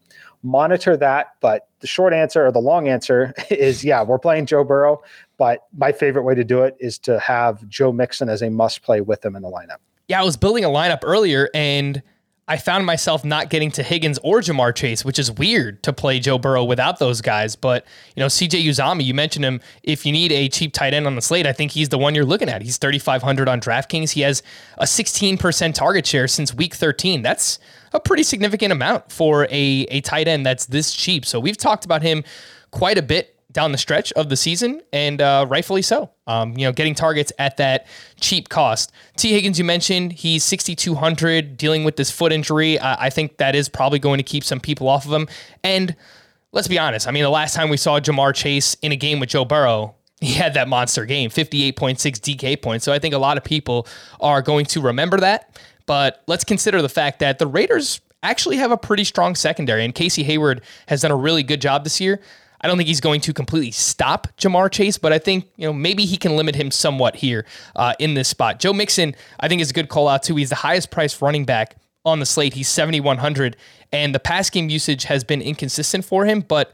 monitor 0.44 0.96
that. 0.96 1.34
But 1.40 1.66
the 1.80 1.86
short 1.86 2.12
answer 2.12 2.46
or 2.46 2.52
the 2.52 2.60
long 2.60 2.88
answer 2.88 3.34
is 3.50 3.84
yeah, 3.84 4.02
we're 4.02 4.18
playing 4.18 4.46
Joe 4.46 4.62
Burrow. 4.62 5.02
But 5.36 5.66
my 5.76 5.90
favorite 5.90 6.22
way 6.22 6.34
to 6.36 6.44
do 6.44 6.62
it 6.62 6.76
is 6.78 6.98
to 7.00 7.18
have 7.18 7.66
Joe 7.68 7.92
Mixon 7.92 8.28
as 8.28 8.42
a 8.42 8.50
must 8.50 8.82
play 8.82 9.00
with 9.00 9.24
him 9.24 9.34
in 9.34 9.42
the 9.42 9.50
lineup. 9.50 9.78
Yeah, 10.06 10.20
I 10.20 10.24
was 10.24 10.36
building 10.36 10.64
a 10.64 10.68
lineup 10.68 11.00
earlier 11.02 11.48
and 11.54 12.02
I 12.46 12.58
found 12.58 12.84
myself 12.84 13.24
not 13.24 13.48
getting 13.48 13.70
to 13.72 13.82
Higgins 13.82 14.18
or 14.22 14.40
Ja'Marr 14.40 14.74
Chase, 14.74 15.02
which 15.02 15.18
is 15.18 15.32
weird 15.32 15.82
to 15.82 15.94
play 15.94 16.20
Joe 16.20 16.36
Burrow 16.36 16.62
without 16.62 16.98
those 16.98 17.22
guys. 17.22 17.56
But, 17.56 17.86
you 18.14 18.20
know, 18.20 18.26
CJ 18.26 18.64
Uzomah, 18.64 19.02
you 19.02 19.14
mentioned 19.14 19.46
him. 19.46 19.62
If 19.82 20.04
you 20.04 20.12
need 20.12 20.30
a 20.30 20.50
cheap 20.50 20.74
tight 20.74 20.92
end 20.92 21.06
on 21.06 21.14
the 21.14 21.22
slate, 21.22 21.46
I 21.46 21.54
think 21.54 21.70
he's 21.70 21.88
the 21.88 21.96
one 21.96 22.14
you're 22.14 22.26
looking 22.26 22.50
at. 22.50 22.60
He's 22.60 22.76
3,500 22.76 23.48
on 23.48 23.60
DraftKings. 23.62 24.10
He 24.10 24.20
has 24.20 24.42
a 24.76 24.84
16% 24.84 25.72
target 25.72 26.06
share 26.06 26.28
since 26.28 26.52
week 26.52 26.74
13. 26.74 27.22
That's 27.22 27.58
a 27.94 28.00
pretty 28.00 28.24
significant 28.24 28.72
amount 28.72 29.10
for 29.10 29.44
a, 29.44 29.86
a 29.90 30.00
tight 30.02 30.28
end 30.28 30.44
that's 30.44 30.66
this 30.66 30.92
cheap. 30.92 31.24
So 31.24 31.40
we've 31.40 31.56
talked 31.56 31.84
about 31.84 32.02
him 32.02 32.24
quite 32.70 32.98
a 32.98 33.02
bit 33.02 33.30
down 33.52 33.70
the 33.70 33.78
stretch 33.78 34.12
of 34.12 34.28
the 34.28 34.36
season, 34.36 34.82
and 34.92 35.22
uh, 35.22 35.46
rightfully 35.48 35.80
so. 35.80 36.10
Um, 36.26 36.58
you 36.58 36.66
know, 36.66 36.72
getting 36.72 36.94
targets 36.94 37.32
at 37.38 37.56
that 37.58 37.86
cheap 38.20 38.48
cost. 38.48 38.90
Tee 39.16 39.30
Higgins, 39.30 39.58
you 39.58 39.64
mentioned 39.64 40.12
he's 40.12 40.42
6,200 40.42 41.56
dealing 41.56 41.84
with 41.84 41.94
this 41.94 42.10
foot 42.10 42.32
injury. 42.32 42.80
I 42.80 43.10
think 43.10 43.36
that 43.36 43.54
is 43.54 43.68
probably 43.68 44.00
going 44.00 44.18
to 44.18 44.24
keep 44.24 44.42
some 44.42 44.58
people 44.58 44.88
off 44.88 45.06
of 45.06 45.12
him. 45.12 45.28
And 45.62 45.94
let's 46.50 46.66
be 46.66 46.80
honest. 46.80 47.06
I 47.06 47.12
mean, 47.12 47.22
the 47.22 47.30
last 47.30 47.54
time 47.54 47.68
we 47.68 47.76
saw 47.76 48.00
Ja'Marr 48.00 48.34
Chase 48.34 48.74
in 48.82 48.90
a 48.90 48.96
game 48.96 49.20
with 49.20 49.28
Joe 49.28 49.44
Burrow, 49.44 49.94
he 50.20 50.32
had 50.32 50.54
that 50.54 50.68
monster 50.68 51.04
game, 51.04 51.30
58.6 51.30 51.96
DK 51.98 52.60
points. 52.60 52.84
So 52.84 52.92
I 52.92 52.98
think 52.98 53.14
a 53.14 53.18
lot 53.18 53.36
of 53.36 53.44
people 53.44 53.86
are 54.20 54.42
going 54.42 54.64
to 54.66 54.80
remember 54.80 55.18
that. 55.18 55.60
But 55.86 56.22
let's 56.26 56.44
consider 56.44 56.82
the 56.82 56.88
fact 56.88 57.18
that 57.18 57.38
the 57.38 57.46
Raiders 57.46 58.00
actually 58.22 58.56
have 58.56 58.70
a 58.70 58.76
pretty 58.76 59.04
strong 59.04 59.34
secondary, 59.34 59.84
and 59.84 59.94
Casey 59.94 60.22
Hayward 60.24 60.62
has 60.88 61.02
done 61.02 61.10
a 61.10 61.16
really 61.16 61.42
good 61.42 61.60
job 61.60 61.84
this 61.84 62.00
year. 62.00 62.20
I 62.60 62.66
don't 62.66 62.78
think 62.78 62.88
he's 62.88 63.00
going 63.02 63.20
to 63.20 63.34
completely 63.34 63.70
stop 63.72 64.26
Ja'Marr 64.38 64.70
Chase, 64.72 64.96
but 64.96 65.12
I 65.12 65.18
think 65.18 65.50
you 65.56 65.66
know 65.66 65.72
maybe 65.72 66.06
he 66.06 66.16
can 66.16 66.34
limit 66.34 66.54
him 66.54 66.70
somewhat 66.70 67.16
here 67.16 67.44
uh, 67.76 67.92
in 67.98 68.14
this 68.14 68.28
spot. 68.28 68.58
Joe 68.58 68.72
Mixon, 68.72 69.14
I 69.38 69.48
think, 69.48 69.60
is 69.60 69.70
a 69.70 69.74
good 69.74 69.90
call 69.90 70.08
out 70.08 70.22
too. 70.22 70.36
He's 70.36 70.48
the 70.48 70.54
highest 70.56 70.90
priced 70.90 71.20
running 71.20 71.44
back 71.44 71.76
on 72.06 72.20
the 72.20 72.26
slate. 72.26 72.54
He's 72.54 72.68
7,100, 72.68 73.56
and 73.92 74.14
the 74.14 74.20
pass 74.20 74.48
game 74.48 74.70
usage 74.70 75.04
has 75.04 75.24
been 75.24 75.42
inconsistent 75.42 76.06
for 76.06 76.24
him, 76.24 76.40
but 76.40 76.72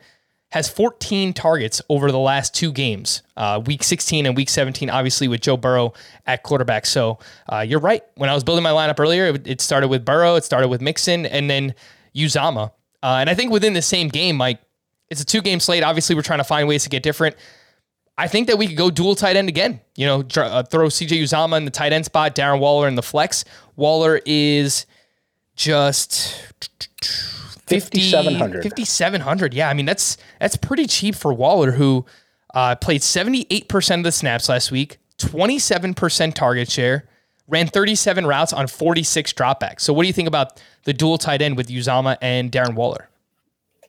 has 0.50 0.68
14 0.68 1.32
targets 1.32 1.80
over 1.88 2.10
the 2.10 2.18
last 2.18 2.54
two 2.54 2.72
games, 2.72 3.22
uh, 3.36 3.62
week 3.64 3.84
16 3.84 4.26
and 4.26 4.36
week 4.36 4.48
17, 4.48 4.90
obviously 4.90 5.28
with 5.28 5.40
Joe 5.40 5.56
Burrow 5.56 5.92
at 6.26 6.42
quarterback. 6.42 6.86
So 6.86 7.18
uh, 7.48 7.60
you're 7.60 7.80
right. 7.80 8.02
When 8.16 8.28
I 8.28 8.34
was 8.34 8.42
building 8.42 8.64
my 8.64 8.70
lineup 8.70 8.98
earlier, 8.98 9.26
it, 9.26 9.46
it, 9.46 9.60
started 9.60 9.88
with 9.88 10.04
Burrow, 10.04 10.34
it 10.34 10.44
started 10.44 10.68
with 10.68 10.80
Mixon, 10.80 11.24
and 11.24 11.48
then 11.48 11.74
Uzomah. 12.16 12.72
Uh, 13.02 13.18
and 13.20 13.30
I 13.30 13.34
think 13.34 13.52
within 13.52 13.74
the 13.74 13.82
same 13.82 14.08
game, 14.08 14.36
Mike, 14.36 14.58
it's 15.08 15.20
a 15.20 15.24
two 15.24 15.40
game 15.40 15.60
slate. 15.60 15.84
Obviously, 15.84 16.16
we're 16.16 16.22
trying 16.22 16.40
to 16.40 16.44
find 16.44 16.66
ways 16.68 16.82
to 16.82 16.88
get 16.90 17.02
different. 17.02 17.36
I 18.18 18.28
think 18.28 18.48
that 18.48 18.58
we 18.58 18.66
could 18.66 18.76
go 18.76 18.90
dual 18.90 19.14
tight 19.14 19.36
end 19.36 19.48
again. 19.48 19.80
You 19.96 20.06
know, 20.06 20.24
uh, 20.36 20.62
throw 20.64 20.88
CJ 20.88 21.22
Uzomah 21.22 21.56
in 21.56 21.64
the 21.64 21.70
tight 21.70 21.92
end 21.92 22.04
spot, 22.04 22.34
Darren 22.34 22.60
Waller 22.60 22.86
in 22.86 22.94
the 22.96 23.02
flex. 23.02 23.44
Waller 23.76 24.20
is 24.26 24.84
just 25.56 26.34
5700 27.70 28.62
5700 28.62 29.54
yeah 29.54 29.68
i 29.68 29.74
mean 29.74 29.86
that's 29.86 30.16
that's 30.40 30.56
pretty 30.56 30.86
cheap 30.86 31.14
for 31.14 31.32
waller 31.32 31.72
who 31.72 32.04
uh, 32.52 32.74
played 32.74 33.00
78% 33.00 33.98
of 33.98 34.02
the 34.02 34.10
snaps 34.10 34.48
last 34.48 34.72
week 34.72 34.98
27% 35.18 36.34
target 36.34 36.68
share 36.68 37.08
ran 37.46 37.68
37 37.68 38.26
routes 38.26 38.52
on 38.52 38.66
46 38.66 39.32
dropbacks 39.34 39.80
so 39.80 39.92
what 39.92 40.02
do 40.02 40.08
you 40.08 40.12
think 40.12 40.28
about 40.28 40.60
the 40.84 40.92
dual 40.92 41.16
tight 41.16 41.42
end 41.42 41.56
with 41.56 41.68
uzomah 41.68 42.16
and 42.20 42.50
darren 42.50 42.74
waller 42.74 43.10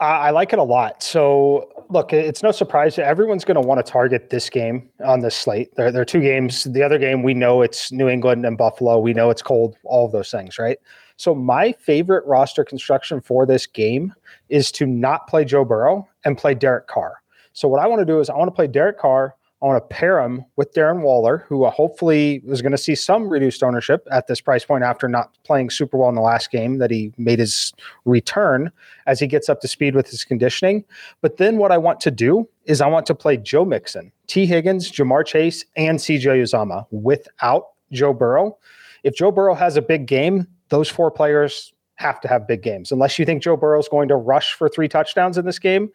I 0.01 0.31
like 0.31 0.51
it 0.51 0.57
a 0.57 0.63
lot. 0.63 1.03
So, 1.03 1.69
look, 1.89 2.11
it's 2.11 2.41
no 2.41 2.51
surprise 2.51 2.95
that 2.95 3.05
everyone's 3.05 3.45
going 3.45 3.61
to 3.61 3.61
want 3.61 3.85
to 3.85 3.89
target 3.91 4.31
this 4.31 4.49
game 4.49 4.89
on 5.05 5.19
this 5.19 5.35
slate. 5.35 5.75
There, 5.75 5.91
there 5.91 6.01
are 6.01 6.05
two 6.05 6.21
games. 6.21 6.63
The 6.63 6.81
other 6.81 6.97
game, 6.97 7.21
we 7.21 7.35
know 7.35 7.61
it's 7.61 7.91
New 7.91 8.09
England 8.09 8.43
and 8.43 8.57
Buffalo. 8.57 8.97
We 8.97 9.13
know 9.13 9.29
it's 9.29 9.43
cold, 9.43 9.77
all 9.83 10.07
of 10.07 10.11
those 10.11 10.31
things, 10.31 10.57
right? 10.57 10.79
So 11.21 11.35
my 11.35 11.73
favorite 11.73 12.25
roster 12.25 12.63
construction 12.63 13.21
for 13.21 13.45
this 13.45 13.67
game 13.67 14.11
is 14.49 14.71
to 14.71 14.87
not 14.87 15.27
play 15.27 15.45
Joe 15.45 15.63
Burrow 15.63 16.09
and 16.25 16.35
play 16.35 16.55
Derek 16.55 16.87
Carr. 16.87 17.21
So 17.53 17.67
what 17.67 17.79
I 17.79 17.85
want 17.85 17.99
to 17.99 18.07
do 18.07 18.19
is 18.21 18.31
I 18.31 18.35
want 18.35 18.47
to 18.47 18.55
play 18.55 18.65
Derek 18.65 18.97
Carr. 18.97 19.35
I 19.61 19.67
want 19.67 19.87
to 19.87 19.95
pair 19.95 20.19
him 20.19 20.43
with 20.55 20.73
Darren 20.73 21.01
Waller, 21.01 21.45
who 21.47 21.63
uh, 21.63 21.69
hopefully 21.69 22.41
is 22.47 22.63
going 22.63 22.71
to 22.71 22.77
see 22.77 22.95
some 22.95 23.29
reduced 23.29 23.61
ownership 23.61 24.07
at 24.09 24.25
this 24.25 24.41
price 24.41 24.65
point 24.65 24.83
after 24.83 25.07
not 25.07 25.37
playing 25.43 25.69
super 25.69 25.95
well 25.95 26.09
in 26.09 26.15
the 26.15 26.21
last 26.21 26.49
game 26.49 26.79
that 26.79 26.89
he 26.89 27.13
made 27.19 27.37
his 27.37 27.71
return 28.05 28.71
as 29.05 29.19
he 29.19 29.27
gets 29.27 29.47
up 29.47 29.61
to 29.61 29.67
speed 29.67 29.93
with 29.93 30.09
his 30.09 30.23
conditioning. 30.23 30.83
But 31.21 31.37
then 31.37 31.59
what 31.59 31.71
I 31.71 31.77
want 31.77 31.99
to 31.99 32.09
do 32.09 32.49
is 32.65 32.81
I 32.81 32.87
want 32.87 33.05
to 33.05 33.13
play 33.13 33.37
Joe 33.37 33.63
Mixon, 33.63 34.11
Tee 34.25 34.47
Higgins, 34.47 34.91
Ja'Marr 34.91 35.27
Chase, 35.27 35.65
and 35.75 35.99
CJ 35.99 36.41
Uzomah 36.41 36.87
without 36.89 37.73
Joe 37.91 38.11
Burrow. 38.11 38.57
If 39.03 39.13
Joe 39.13 39.31
Burrow 39.31 39.53
has 39.53 39.77
a 39.77 39.83
big 39.83 40.07
game, 40.07 40.47
those 40.71 40.89
four 40.89 41.11
players 41.11 41.73
have 41.95 42.19
to 42.21 42.27
have 42.27 42.47
big 42.47 42.63
games. 42.63 42.91
Unless 42.91 43.19
you 43.19 43.25
think 43.25 43.43
Joe 43.43 43.57
Burrow 43.57 43.79
is 43.79 43.89
going 43.89 44.07
to 44.07 44.15
rush 44.15 44.53
for 44.53 44.69
three 44.69 44.87
touchdowns 44.87 45.37
in 45.37 45.45
this 45.45 45.59
game, 45.59 45.91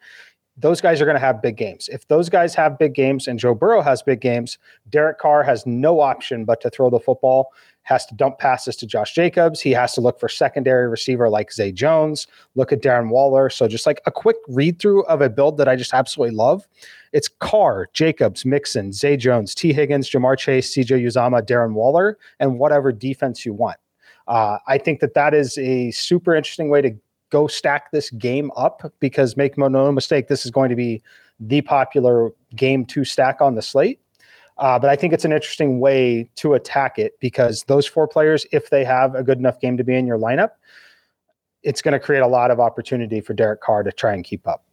those 0.55 0.81
guys 0.81 1.01
are 1.01 1.05
going 1.05 1.15
to 1.15 1.19
have 1.19 1.41
big 1.41 1.57
games. 1.57 1.89
If 1.89 2.07
those 2.07 2.29
guys 2.29 2.55
have 2.55 2.79
big 2.79 2.93
games 2.93 3.27
and 3.27 3.37
Joe 3.37 3.53
Burrow 3.53 3.81
has 3.81 4.01
big 4.01 4.21
games, 4.21 4.57
Derek 4.89 5.19
Carr 5.19 5.43
has 5.43 5.65
no 5.65 5.99
option 5.99 6.45
but 6.45 6.61
to 6.61 6.69
throw 6.69 6.89
the 6.89 6.99
football, 6.99 7.51
has 7.83 8.05
to 8.05 8.15
dump 8.15 8.37
passes 8.37 8.75
to 8.75 8.85
Josh 8.85 9.13
Jacobs. 9.13 9.61
He 9.61 9.71
has 9.71 9.93
to 9.93 10.01
look 10.01 10.19
for 10.19 10.29
secondary 10.29 10.87
receiver 10.87 11.29
like 11.29 11.51
Zay 11.51 11.71
Jones, 11.71 12.27
look 12.55 12.71
at 12.71 12.81
Darren 12.81 13.09
Waller. 13.09 13.49
So 13.49 13.67
just 13.67 13.85
like 13.85 14.01
a 14.05 14.11
quick 14.11 14.37
read 14.47 14.77
through 14.79 15.05
of 15.05 15.21
a 15.21 15.29
build 15.29 15.57
that 15.57 15.67
I 15.67 15.75
just 15.75 15.93
absolutely 15.93 16.35
love. 16.35 16.67
It's 17.13 17.29
Carr, 17.39 17.87
Jacobs, 17.93 18.45
Mixon, 18.45 18.91
Zay 18.93 19.17
Jones, 19.17 19.55
Tee 19.55 19.73
Higgins, 19.73 20.09
Ja'Marr 20.09 20.37
Chase, 20.37 20.75
CJ 20.75 21.03
Uzomah, 21.03 21.43
Darren 21.43 21.73
Waller, 21.73 22.17
and 22.39 22.59
whatever 22.59 22.91
defense 22.91 23.45
you 23.45 23.53
want. 23.53 23.77
Uh, 24.27 24.57
I 24.67 24.77
think 24.77 24.99
that 24.99 25.13
that 25.13 25.33
is 25.33 25.57
a 25.57 25.91
super 25.91 26.35
interesting 26.35 26.69
way 26.69 26.81
to 26.81 26.91
go 27.29 27.47
stack 27.47 27.91
this 27.91 28.09
game 28.11 28.51
up 28.55 28.91
because 28.99 29.37
make 29.37 29.57
no 29.57 29.91
mistake, 29.91 30.27
this 30.27 30.45
is 30.45 30.51
going 30.51 30.69
to 30.69 30.75
be 30.75 31.01
the 31.39 31.61
popular 31.61 32.31
game 32.55 32.85
to 32.85 33.03
stack 33.03 33.41
on 33.41 33.55
the 33.55 33.61
slate. 33.61 33.99
Uh, 34.57 34.79
but 34.79 34.89
I 34.89 34.95
think 34.95 35.13
it's 35.13 35.25
an 35.25 35.31
interesting 35.31 35.79
way 35.79 36.29
to 36.35 36.55
attack 36.55 36.97
it 36.97 37.19
because 37.19 37.63
those 37.67 37.85
four 37.85 38.07
players, 38.07 38.45
if 38.51 38.69
they 38.69 38.83
have 38.83 39.13
a 39.13 39.23
good 39.23 39.37
enough 39.37 39.59
game 39.59 39.77
to 39.77 39.83
be 39.83 39.95
in 39.95 40.07
your 40.07 40.17
lineup, 40.17 40.51
it's 41.61 41.81
going 41.81 41.91
to 41.91 41.99
create 41.99 42.21
a 42.21 42.27
lot 42.27 42.49
of 42.49 42.59
opportunity 42.59 43.21
for 43.21 43.33
Derek 43.33 43.61
Carr 43.61 43.83
to 43.83 43.91
try 43.91 44.13
and 44.13 44.23
keep 44.23 44.47
up. 44.47 44.63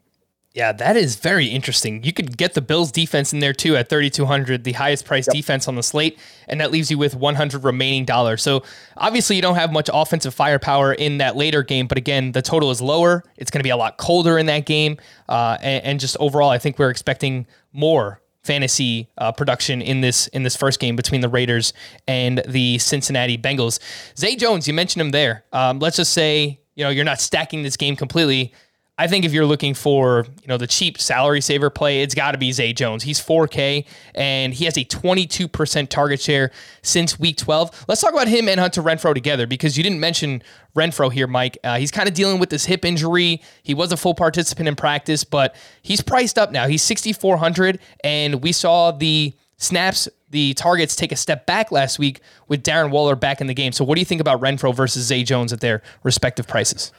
Yeah, 0.54 0.70
that 0.70 0.96
is 0.96 1.16
very 1.16 1.46
interesting. 1.46 2.04
You 2.04 2.12
could 2.12 2.36
get 2.36 2.54
the 2.54 2.62
Bills 2.62 2.92
defense 2.92 3.32
in 3.32 3.40
there 3.40 3.52
too 3.52 3.76
at 3.76 3.88
3200, 3.88 4.62
the 4.62 4.70
highest 4.70 5.04
priced 5.04 5.26
yep. 5.26 5.34
defense 5.34 5.66
on 5.66 5.74
the 5.74 5.82
slate, 5.82 6.16
and 6.46 6.60
that 6.60 6.70
leaves 6.70 6.92
you 6.92 6.96
with 6.96 7.16
100 7.16 7.64
remaining 7.64 8.04
dollars. 8.04 8.40
So, 8.40 8.62
obviously 8.96 9.34
you 9.34 9.42
don't 9.42 9.56
have 9.56 9.72
much 9.72 9.90
offensive 9.92 10.32
firepower 10.32 10.92
in 10.92 11.18
that 11.18 11.34
later 11.34 11.64
game, 11.64 11.88
but 11.88 11.98
again, 11.98 12.30
the 12.30 12.40
total 12.40 12.70
is 12.70 12.80
lower. 12.80 13.24
It's 13.36 13.50
going 13.50 13.58
to 13.58 13.64
be 13.64 13.70
a 13.70 13.76
lot 13.76 13.96
colder 13.96 14.38
in 14.38 14.46
that 14.46 14.64
game. 14.64 14.96
Uh, 15.28 15.58
and, 15.60 15.84
and, 15.84 16.00
just 16.00 16.16
overall, 16.20 16.50
I 16.50 16.58
think 16.58 16.78
we're 16.78 16.90
expecting 16.90 17.48
more 17.72 18.20
fantasy 18.44 19.08
uh, 19.18 19.32
production 19.32 19.82
in 19.82 20.02
this 20.02 20.28
in 20.28 20.44
this 20.44 20.54
first 20.54 20.78
game 20.78 20.94
between 20.94 21.20
the 21.20 21.28
Raiders 21.28 21.72
and 22.06 22.42
the 22.46 22.78
Cincinnati 22.78 23.36
Bengals. 23.36 23.80
Zay 24.16 24.36
Jones, 24.36 24.68
you 24.68 24.74
mentioned 24.74 25.00
him 25.00 25.10
there. 25.10 25.44
Um, 25.52 25.80
let's 25.80 25.96
just 25.96 26.12
say 26.12 26.60
you 26.76 26.84
know 26.84 26.90
you're 26.90 27.04
not 27.04 27.20
stacking 27.20 27.64
this 27.64 27.76
game 27.76 27.96
completely. 27.96 28.52
I 28.96 29.08
think 29.08 29.24
if 29.24 29.32
you're 29.32 29.46
looking 29.46 29.74
for, 29.74 30.24
you 30.40 30.46
know, 30.46 30.56
the 30.56 30.68
cheap 30.68 31.00
salary 31.00 31.40
saver 31.40 31.68
play, 31.68 32.02
it's 32.02 32.14
got 32.14 32.30
to 32.30 32.38
be 32.38 32.52
Zay 32.52 32.72
Jones. 32.72 33.02
He's 33.02 33.18
4K 33.18 33.84
and 34.14 34.54
he 34.54 34.66
has 34.66 34.76
a 34.76 34.84
22% 34.84 35.88
target 35.88 36.20
share 36.20 36.52
since 36.82 37.18
week 37.18 37.36
12. 37.36 37.86
Let's 37.88 38.00
talk 38.00 38.12
about 38.12 38.28
him 38.28 38.48
and 38.48 38.60
Hunter 38.60 38.82
Renfrow 38.82 39.12
together 39.12 39.48
because 39.48 39.76
you 39.76 39.82
didn't 39.82 39.98
mention 39.98 40.44
Renfrow 40.76 41.12
here, 41.12 41.26
Mike. 41.26 41.58
Uh, 41.64 41.76
he's 41.76 41.90
kind 41.90 42.08
of 42.08 42.14
dealing 42.14 42.38
with 42.38 42.50
this 42.50 42.66
hip 42.66 42.84
injury. 42.84 43.42
He 43.64 43.74
was 43.74 43.90
a 43.90 43.96
full 43.96 44.14
participant 44.14 44.68
in 44.68 44.76
practice, 44.76 45.24
but 45.24 45.56
he's 45.82 46.00
priced 46.00 46.38
up 46.38 46.52
now. 46.52 46.68
He's 46.68 46.82
6,400 46.82 47.80
and 48.04 48.42
we 48.44 48.52
saw 48.52 48.92
the 48.92 49.34
snaps, 49.56 50.08
the 50.30 50.54
targets 50.54 50.94
take 50.94 51.10
a 51.10 51.16
step 51.16 51.46
back 51.46 51.72
last 51.72 51.98
week 51.98 52.20
with 52.46 52.62
Darren 52.62 52.90
Waller 52.90 53.16
back 53.16 53.40
in 53.40 53.48
the 53.48 53.54
game. 53.54 53.72
So 53.72 53.84
what 53.84 53.96
do 53.96 54.00
you 54.00 54.06
think 54.06 54.20
about 54.20 54.40
Renfrow 54.40 54.72
versus 54.72 55.04
Zay 55.04 55.24
Jones 55.24 55.52
at 55.52 55.58
their 55.58 55.82
respective 56.04 56.46
prices? 56.46 56.92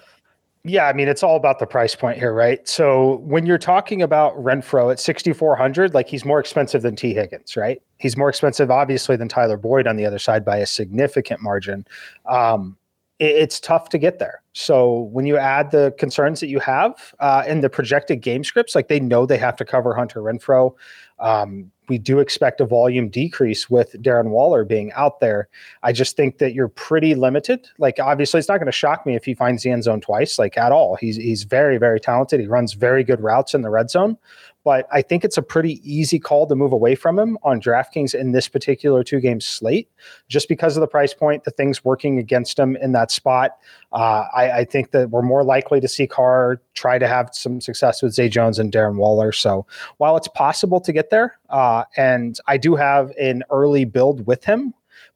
Yeah, 0.67 0.87
I 0.87 0.93
mean, 0.93 1.07
it's 1.07 1.21
all 1.21 1.35
about 1.35 1.59
the 1.59 1.67
price 1.67 1.93
point 1.93 2.17
here, 2.17 2.33
right? 2.33 2.67
So 2.67 3.17
when 3.17 3.45
you're 3.45 3.59
talking 3.59 4.01
about 4.01 4.35
Renfrow 4.35 4.91
at 4.91 4.99
6,400, 4.99 5.93
like 5.93 6.09
he's 6.09 6.25
more 6.25 6.39
expensive 6.39 6.81
than 6.81 6.95
Tee 6.95 7.13
Higgins, 7.13 7.55
right? 7.55 7.83
He's 7.97 8.17
more 8.17 8.29
expensive, 8.29 8.71
obviously, 8.71 9.15
than 9.15 9.27
Tyler 9.27 9.57
Boyd 9.57 9.85
on 9.85 9.95
the 9.95 10.07
other 10.07 10.17
side 10.17 10.43
by 10.43 10.57
a 10.57 10.65
significant 10.65 11.39
margin. 11.39 11.85
Um, 12.27 12.77
it, 13.19 13.35
it's 13.35 13.59
tough 13.59 13.89
to 13.89 13.99
get 13.99 14.17
there. 14.17 14.41
So 14.53 15.01
when 15.11 15.27
you 15.27 15.37
add 15.37 15.69
the 15.69 15.93
concerns 15.99 16.39
that 16.39 16.47
you 16.47 16.59
have 16.61 17.13
uh, 17.19 17.43
and 17.45 17.63
the 17.63 17.69
projected 17.69 18.21
game 18.21 18.43
scripts, 18.43 18.73
like 18.73 18.87
they 18.87 18.99
know 18.99 19.27
they 19.27 19.37
have 19.37 19.55
to 19.57 19.65
cover 19.65 19.93
Hunter 19.93 20.21
Renfrow. 20.21 20.73
Um, 21.19 21.71
we 21.87 21.97
do 21.97 22.19
expect 22.19 22.61
a 22.61 22.65
volume 22.65 23.09
decrease 23.09 23.69
with 23.69 23.93
Darren 24.01 24.29
Waller 24.29 24.63
being 24.65 24.91
out 24.93 25.19
there. 25.19 25.47
I 25.83 25.91
just 25.91 26.15
think 26.15 26.39
that 26.39 26.53
you're 26.53 26.67
pretty 26.67 27.15
limited. 27.15 27.67
Like 27.77 27.99
obviously, 27.99 28.39
it's 28.39 28.49
not 28.49 28.57
going 28.57 28.65
to 28.65 28.71
shock 28.71 29.05
me 29.05 29.15
if 29.15 29.25
he 29.25 29.33
finds 29.33 29.63
the 29.63 29.69
end 29.69 29.83
zone 29.83 30.01
twice, 30.01 30.39
like 30.39 30.57
at 30.57 30.71
all. 30.71 30.95
He's 30.95 31.15
he's 31.15 31.43
very 31.43 31.77
very 31.77 31.99
talented. 31.99 32.39
He 32.39 32.47
runs 32.47 32.73
very 32.73 33.03
good 33.03 33.21
routes 33.21 33.53
in 33.53 33.61
the 33.61 33.69
red 33.69 33.89
zone, 33.89 34.17
but 34.65 34.87
I 34.91 35.03
think 35.03 35.23
it's 35.23 35.37
a 35.37 35.43
pretty 35.43 35.79
easy 35.83 36.19
call 36.19 36.47
to 36.47 36.55
move 36.55 36.73
away 36.73 36.95
from 36.95 37.19
him 37.19 37.37
on 37.43 37.61
DraftKings 37.61 38.15
in 38.15 38.31
this 38.31 38.47
particular 38.47 39.03
two 39.03 39.19
game 39.19 39.39
slate, 39.39 39.89
just 40.27 40.49
because 40.49 40.75
of 40.75 40.81
the 40.81 40.87
price 40.87 41.13
point, 41.13 41.43
the 41.43 41.51
things 41.51 41.85
working 41.85 42.17
against 42.17 42.57
him 42.57 42.75
in 42.77 42.91
that 42.93 43.11
spot. 43.11 43.51
Uh, 43.93 44.25
I, 44.35 44.51
I, 44.51 44.65
think 44.65 44.89
that 44.91 45.11
we're 45.11 45.21
more 45.21 45.43
likely 45.43 45.79
to 45.79 45.87
see 45.87 46.07
Carr 46.07 46.59
try 46.73 46.97
to 46.97 47.07
have 47.07 47.29
some 47.31 47.61
success 47.61 48.01
with 48.01 48.13
Zay 48.13 48.27
Jones 48.27 48.57
and 48.57 48.71
Darren 48.71 48.95
Waller. 48.95 49.31
So 49.31 49.67
while 49.97 50.17
it's 50.17 50.27
possible 50.27 50.81
to 50.81 50.91
get 50.91 51.11
there, 51.11 51.37
uh, 51.51 51.83
and 51.95 52.37
I 52.47 52.57
do 52.57 52.75
have 52.75 53.11
an 53.21 53.43
early 53.51 53.85
build 53.85 54.25
with 54.25 54.43
him, 54.43 54.73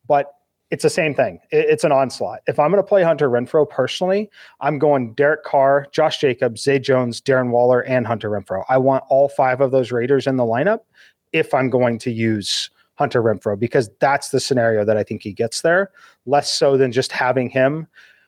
but 0.07 0.35
it's 0.71 0.83
the 0.83 0.89
same 0.89 1.15
thing. 1.15 1.39
It's 1.49 1.83
an 1.83 1.91
onslaught. 1.91 2.41
If 2.47 2.59
I'm 2.59 2.69
going 2.69 2.81
to 2.81 2.87
play 2.87 3.01
Hunter 3.01 3.29
Renfrow 3.29 3.67
personally, 3.67 4.29
I'm 4.61 4.77
going 4.77 5.13
Derek 5.13 5.43
Carr, 5.43 5.87
Josh 5.91 6.19
Jacobs, 6.19 6.61
Zay 6.61 6.77
Jones, 6.77 7.21
Darren 7.21 7.49
Waller, 7.49 7.81
and 7.81 8.05
Hunter 8.05 8.29
Renfrow. 8.29 8.63
I 8.69 8.77
want 8.77 9.03
all 9.09 9.29
five 9.29 9.61
of 9.61 9.71
those 9.71 9.91
Raiders 9.91 10.27
in 10.27 10.37
the 10.37 10.43
lineup 10.43 10.81
if 11.33 11.53
I'm 11.53 11.69
going 11.69 11.97
to 11.99 12.11
use 12.11 12.69
Hunter 12.95 13.23
Renfrow 13.23 13.57
because 13.57 13.89
that's 13.99 14.29
the 14.29 14.39
scenario 14.39 14.85
that 14.85 14.97
I 14.97 15.03
think 15.03 15.23
he 15.23 15.33
gets 15.33 15.61
there, 15.61 15.91
less 16.25 16.51
so 16.51 16.77
than 16.77 16.91
just 16.91 17.11
having 17.11 17.49
him. 17.49 17.87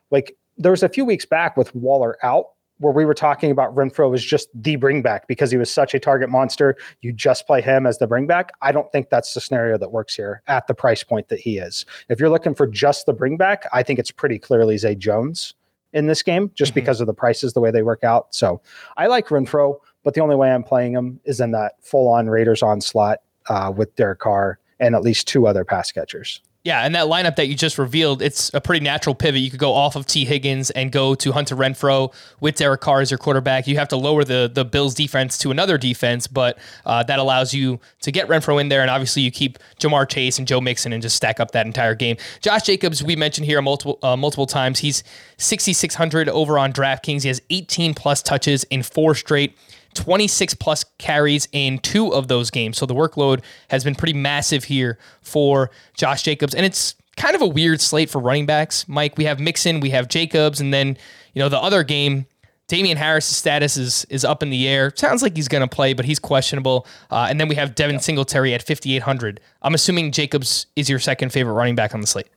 Like 0.09 0.35
there 0.57 0.71
was 0.71 0.83
a 0.83 0.89
few 0.89 1.05
weeks 1.05 1.25
back 1.25 1.57
with 1.57 1.73
Waller 1.75 2.17
out 2.23 2.47
where 2.81 2.91
we 2.91 3.05
were 3.05 3.13
talking 3.13 3.51
about 3.51 3.73
Renfrow 3.75 4.09
was 4.09 4.25
just 4.25 4.49
the 4.55 4.75
bringback 4.75 5.21
because 5.27 5.51
he 5.51 5.57
was 5.57 5.71
such 5.71 5.93
a 5.93 5.99
target 5.99 6.29
monster. 6.29 6.75
You 7.01 7.13
just 7.13 7.45
play 7.45 7.61
him 7.61 7.85
as 7.85 7.99
the 7.99 8.07
bringback. 8.07 8.49
I 8.61 8.71
don't 8.71 8.91
think 8.91 9.09
that's 9.09 9.33
the 9.33 9.39
scenario 9.39 9.77
that 9.77 9.91
works 9.91 10.15
here 10.15 10.41
at 10.47 10.67
the 10.67 10.73
price 10.73 11.03
point 11.03 11.29
that 11.29 11.39
he 11.39 11.59
is. 11.59 11.85
If 12.09 12.19
you're 12.19 12.29
looking 12.29 12.55
for 12.55 12.65
just 12.65 13.05
the 13.05 13.13
bringback, 13.13 13.67
I 13.71 13.83
think 13.83 13.99
it's 13.99 14.11
pretty 14.11 14.39
clearly 14.39 14.77
Zay 14.77 14.95
Jones 14.95 15.53
in 15.93 16.07
this 16.07 16.23
game 16.23 16.51
just 16.55 16.71
mm-hmm. 16.71 16.79
because 16.79 17.01
of 17.01 17.07
the 17.07 17.13
prices, 17.13 17.53
the 17.53 17.61
way 17.61 17.69
they 17.69 17.83
work 17.83 18.03
out. 18.03 18.33
So 18.33 18.61
I 18.97 19.07
like 19.07 19.27
Renfrow, 19.27 19.77
but 20.03 20.15
the 20.15 20.21
only 20.21 20.35
way 20.35 20.51
I'm 20.51 20.63
playing 20.63 20.93
him 20.93 21.19
is 21.23 21.39
in 21.39 21.51
that 21.51 21.73
full 21.81 22.07
on 22.07 22.29
Raiders 22.29 22.63
onslaught 22.63 23.19
uh, 23.47 23.71
with 23.75 23.95
Derek 23.95 24.19
Carr 24.19 24.59
and 24.79 24.95
at 24.95 25.03
least 25.03 25.27
two 25.27 25.45
other 25.45 25.63
pass 25.63 25.91
catchers. 25.91 26.41
Yeah, 26.63 26.85
and 26.85 26.93
that 26.93 27.07
lineup 27.07 27.37
that 27.37 27.47
you 27.47 27.55
just 27.55 27.79
revealed, 27.79 28.21
it's 28.21 28.53
a 28.53 28.61
pretty 28.61 28.83
natural 28.85 29.15
pivot. 29.15 29.41
You 29.41 29.49
could 29.49 29.59
go 29.59 29.73
off 29.73 29.95
of 29.95 30.05
Tee 30.05 30.25
Higgins 30.25 30.69
and 30.69 30.91
go 30.91 31.15
to 31.15 31.31
Hunter 31.31 31.55
Renfrow 31.55 32.13
with 32.39 32.55
Derek 32.55 32.81
Carr 32.81 33.01
as 33.01 33.09
your 33.09 33.17
quarterback. 33.17 33.65
You 33.65 33.77
have 33.77 33.87
to 33.87 33.97
lower 33.97 34.23
the 34.23 34.49
the 34.53 34.63
Bills 34.63 34.93
defense 34.93 35.39
to 35.39 35.49
another 35.49 35.79
defense, 35.79 36.27
but 36.27 36.59
uh, 36.85 37.01
that 37.03 37.17
allows 37.17 37.51
you 37.51 37.79
to 38.01 38.11
get 38.11 38.27
Renfrow 38.27 38.61
in 38.61 38.69
there, 38.69 38.81
and 38.81 38.91
obviously 38.91 39.23
you 39.23 39.31
keep 39.31 39.57
Ja'Marr 39.79 40.07
Chase 40.07 40.37
and 40.37 40.47
Joe 40.47 40.61
Mixon 40.61 40.93
and 40.93 41.01
just 41.01 41.15
stack 41.15 41.39
up 41.39 41.49
that 41.51 41.65
entire 41.65 41.95
game. 41.95 42.17
Josh 42.41 42.61
Jacobs, 42.61 43.03
we 43.03 43.15
mentioned 43.15 43.47
here 43.47 43.59
multiple 43.63 43.97
uh, 44.03 44.15
multiple 44.15 44.45
times. 44.45 44.79
He's 44.79 45.03
6600 45.37 46.29
over 46.29 46.59
on 46.59 46.71
DraftKings. 46.73 47.23
He 47.23 47.29
has 47.29 47.41
18 47.49 47.95
plus 47.95 48.21
touches 48.21 48.65
in 48.65 48.83
four 48.83 49.15
straight. 49.15 49.57
26 49.93 50.53
plus 50.55 50.83
carries 50.97 51.47
in 51.51 51.79
two 51.79 52.13
of 52.13 52.27
those 52.27 52.49
games. 52.49 52.77
So 52.77 52.85
the 52.85 52.95
workload 52.95 53.41
has 53.69 53.83
been 53.83 53.95
pretty 53.95 54.13
massive 54.13 54.65
here 54.65 54.97
for 55.21 55.71
Josh 55.95 56.23
Jacobs. 56.23 56.55
And 56.55 56.65
it's 56.65 56.95
kind 57.17 57.35
of 57.35 57.41
a 57.41 57.47
weird 57.47 57.81
slate 57.81 58.09
for 58.09 58.19
running 58.19 58.45
backs. 58.45 58.87
Mike, 58.87 59.17
we 59.17 59.25
have 59.25 59.39
Mixon, 59.39 59.79
we 59.79 59.89
have 59.91 60.07
Jacobs, 60.07 60.61
and 60.61 60.73
then, 60.73 60.97
you 61.33 61.39
know, 61.39 61.49
the 61.49 61.59
other 61.59 61.83
game, 61.83 62.25
Damien 62.67 62.95
Harris' 62.95 63.25
status 63.25 63.75
is 63.75 64.05
is 64.09 64.23
up 64.23 64.41
in 64.41 64.49
the 64.49 64.65
air. 64.65 64.93
Sounds 64.95 65.21
like 65.21 65.35
he's 65.35 65.49
going 65.49 65.59
to 65.59 65.67
play, 65.67 65.91
but 65.91 66.05
he's 66.05 66.19
questionable. 66.19 66.87
Uh, 67.09 67.27
and 67.29 67.37
then 67.37 67.49
we 67.49 67.55
have 67.55 67.75
Devin 67.75 67.99
Singletary 67.99 68.53
at 68.53 68.63
5,800. 68.63 69.41
I'm 69.61 69.73
assuming 69.73 70.13
Jacobs 70.13 70.67
is 70.77 70.89
your 70.89 70.97
second 70.97 71.33
favorite 71.33 71.51
running 71.51 71.75
back 71.75 71.93
on 71.93 71.99
the 71.99 72.07
slate. 72.07 72.29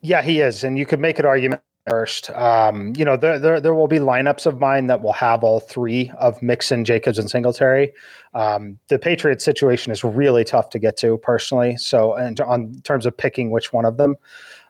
Yeah, 0.00 0.22
he 0.22 0.40
is. 0.40 0.62
And 0.62 0.78
you 0.78 0.86
could 0.86 1.00
make 1.00 1.18
an 1.18 1.26
argument 1.26 1.60
first. 1.88 2.30
Um, 2.30 2.94
you 2.96 3.04
know, 3.04 3.16
there, 3.16 3.38
there 3.38 3.60
there 3.60 3.74
will 3.74 3.88
be 3.88 3.98
lineups 3.98 4.46
of 4.46 4.58
mine 4.60 4.86
that 4.86 5.02
will 5.02 5.12
have 5.12 5.44
all 5.44 5.60
three 5.60 6.10
of 6.18 6.40
Mixon, 6.42 6.84
Jacobs, 6.84 7.18
and 7.18 7.30
Singletary. 7.30 7.92
Um, 8.34 8.78
the 8.88 8.98
Patriots 8.98 9.44
situation 9.44 9.92
is 9.92 10.02
really 10.02 10.44
tough 10.44 10.70
to 10.70 10.78
get 10.78 10.96
to 10.98 11.18
personally. 11.18 11.76
So, 11.76 12.14
and 12.14 12.40
on 12.40 12.80
terms 12.84 13.06
of 13.06 13.16
picking 13.16 13.50
which 13.50 13.72
one 13.72 13.84
of 13.84 13.96
them. 13.96 14.16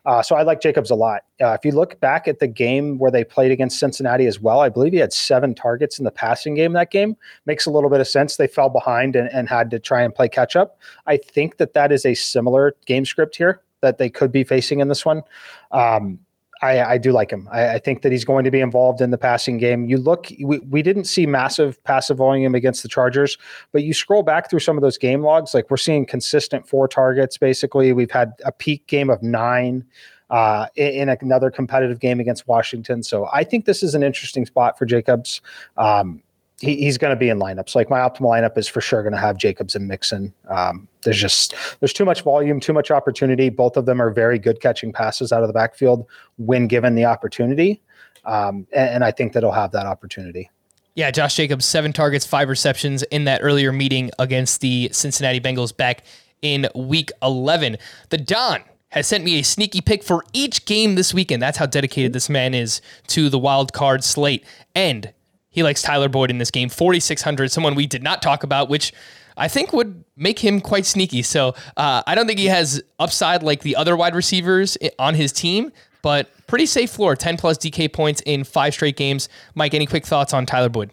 Uh, 0.05 0.21
so 0.21 0.35
I 0.35 0.43
like 0.43 0.61
Jacobs 0.61 0.91
a 0.91 0.95
lot. 0.95 1.23
Uh, 1.41 1.53
if 1.53 1.65
you 1.65 1.71
look 1.71 1.99
back 1.99 2.27
at 2.27 2.37
the 2.37 2.47
game 2.47 2.99
where 2.99 3.09
they 3.09 3.23
played 3.23 3.51
against 3.51 3.79
Cincinnati 3.79 4.27
as 4.27 4.39
well, 4.39 4.59
I 4.59 4.69
believe 4.69 4.93
he 4.93 4.99
had 4.99 5.11
seven 5.11 5.55
targets 5.55 5.97
in 5.97 6.05
the 6.05 6.11
passing 6.11 6.53
game 6.53 6.73
that 6.73 6.91
game. 6.91 7.17
Makes 7.47 7.65
a 7.65 7.71
little 7.71 7.89
bit 7.89 8.01
of 8.01 8.07
sense. 8.07 8.37
They 8.37 8.45
fell 8.45 8.69
behind 8.69 9.15
and, 9.15 9.29
and 9.33 9.49
had 9.49 9.71
to 9.71 9.79
try 9.79 10.03
and 10.03 10.13
play 10.13 10.29
catch 10.29 10.55
up. 10.55 10.79
I 11.07 11.17
think 11.17 11.57
that 11.57 11.73
that 11.73 11.91
is 11.91 12.05
a 12.05 12.13
similar 12.13 12.75
game 12.85 13.03
script 13.03 13.35
here 13.35 13.61
that 13.81 13.97
they 13.97 14.09
could 14.09 14.31
be 14.31 14.43
facing 14.43 14.79
in 14.79 14.89
this 14.89 15.05
one. 15.05 15.23
Um, 15.71 16.19
I, 16.61 16.81
I, 16.81 16.97
do 16.97 17.11
like 17.11 17.31
him. 17.31 17.47
I, 17.51 17.75
I, 17.75 17.79
think 17.79 18.01
that 18.01 18.11
he's 18.11 18.23
going 18.23 18.45
to 18.45 18.51
be 18.51 18.61
involved 18.61 19.01
in 19.01 19.11
the 19.11 19.17
passing 19.17 19.57
game. 19.57 19.85
You 19.85 19.97
look, 19.97 20.27
we, 20.41 20.59
we 20.59 20.81
didn't 20.81 21.05
see 21.05 21.25
massive 21.25 21.83
passive 21.83 22.17
volume 22.17 22.55
against 22.55 22.81
the 22.81 22.89
Chargers, 22.89 23.37
but 23.71 23.83
you 23.83 23.93
scroll 23.93 24.23
back 24.23 24.49
through 24.49 24.59
some 24.59 24.77
of 24.77 24.81
those 24.81 24.97
game 24.97 25.21
logs, 25.21 25.53
like 25.53 25.69
we're 25.69 25.77
seeing 25.77 26.05
consistent 26.05 26.67
four 26.67 26.87
targets. 26.87 27.37
Basically, 27.37 27.91
we've 27.93 28.11
had 28.11 28.33
a 28.45 28.51
peak 28.51 28.87
game 28.87 29.09
of 29.09 29.21
nine 29.21 29.85
uh, 30.29 30.67
in, 30.75 31.09
in, 31.09 31.17
another 31.21 31.51
competitive 31.51 31.99
game 31.99 32.19
against 32.19 32.47
Washington. 32.47 33.03
So 33.03 33.27
I 33.31 33.43
think 33.43 33.65
this 33.65 33.83
is 33.83 33.93
an 33.93 34.03
interesting 34.03 34.45
spot 34.45 34.77
for 34.77 34.85
Jacobs. 34.85 35.41
Um, 35.77 36.21
he, 36.61 36.77
he's 36.77 36.97
going 36.97 37.11
to 37.11 37.19
be 37.19 37.29
in 37.29 37.39
lineups. 37.39 37.75
Like 37.75 37.89
my 37.89 37.99
optimal 37.99 38.29
lineup 38.29 38.57
is 38.57 38.67
for 38.67 38.81
sure 38.81 39.01
going 39.03 39.13
to 39.13 39.19
have 39.19 39.37
Jacobs 39.37 39.75
and 39.75 39.87
Mixon. 39.87 40.33
Um, 40.49 40.87
there's 41.03 41.19
just 41.19 41.53
there's 41.79 41.93
too 41.93 42.05
much 42.05 42.21
volume, 42.21 42.59
too 42.59 42.73
much 42.73 42.91
opportunity. 42.91 43.49
Both 43.49 43.77
of 43.77 43.85
them 43.85 44.01
are 44.01 44.11
very 44.11 44.39
good 44.39 44.61
catching 44.61 44.91
passes 44.93 45.31
out 45.31 45.41
of 45.41 45.47
the 45.47 45.53
backfield 45.53 46.05
when 46.37 46.67
given 46.67 46.95
the 46.95 47.05
opportunity, 47.05 47.81
um, 48.25 48.67
and, 48.73 48.89
and 48.89 49.03
I 49.03 49.11
think 49.11 49.33
that 49.33 49.43
he'll 49.43 49.51
have 49.51 49.71
that 49.71 49.85
opportunity. 49.85 50.49
Yeah, 50.95 51.11
Josh 51.11 51.35
Jacobs, 51.35 51.65
seven 51.65 51.91
targets, 51.91 52.25
five 52.25 52.47
receptions 52.47 53.03
in 53.03 53.25
that 53.25 53.41
earlier 53.43 53.73
meeting 53.73 54.11
against 54.17 54.61
the 54.61 54.89
Cincinnati 54.93 55.41
Bengals 55.41 55.75
back 55.75 56.05
in 56.41 56.69
Week 56.73 57.11
11. 57.21 57.77
The 58.09 58.17
Don 58.17 58.63
has 58.89 59.05
sent 59.05 59.25
me 59.25 59.39
a 59.39 59.43
sneaky 59.43 59.81
pick 59.81 60.03
for 60.03 60.23
each 60.31 60.65
game 60.65 60.95
this 60.95 61.13
weekend. 61.13 61.41
That's 61.41 61.57
how 61.57 61.65
dedicated 61.65 62.13
this 62.13 62.29
man 62.29 62.53
is 62.53 62.79
to 63.07 63.29
the 63.29 63.37
wild 63.37 63.73
card 63.73 64.05
slate. 64.05 64.45
And 64.73 65.11
he 65.55 65.63
likes 65.63 65.81
Tyler 65.81 66.09
Boyd 66.09 66.29
in 66.29 66.37
this 66.37 66.51
game, 66.51 66.67
4,600, 66.67 67.49
someone 67.49 67.75
we 67.75 67.87
did 67.87 68.03
not 68.03 68.21
talk 68.21 68.43
about, 68.43 68.67
which 68.67 68.91
I 69.37 69.47
think 69.47 69.71
would 69.71 70.03
make 70.17 70.37
him 70.37 70.59
quite 70.59 70.85
sneaky. 70.85 71.21
So 71.21 71.55
uh, 71.77 72.03
I 72.05 72.13
don't 72.13 72.27
think 72.27 72.39
he 72.39 72.47
has 72.47 72.83
upside 72.99 73.41
like 73.41 73.61
the 73.61 73.77
other 73.77 73.95
wide 73.95 74.15
receivers 74.15 74.77
on 74.99 75.15
his 75.15 75.31
team, 75.31 75.71
but 76.01 76.29
pretty 76.47 76.65
safe 76.65 76.91
floor, 76.91 77.15
10 77.15 77.37
plus 77.37 77.57
DK 77.57 77.91
points 77.93 78.21
in 78.25 78.43
five 78.43 78.73
straight 78.73 78.97
games. 78.97 79.29
Mike, 79.55 79.73
any 79.73 79.85
quick 79.85 80.05
thoughts 80.05 80.33
on 80.33 80.45
Tyler 80.45 80.67
Boyd? 80.67 80.91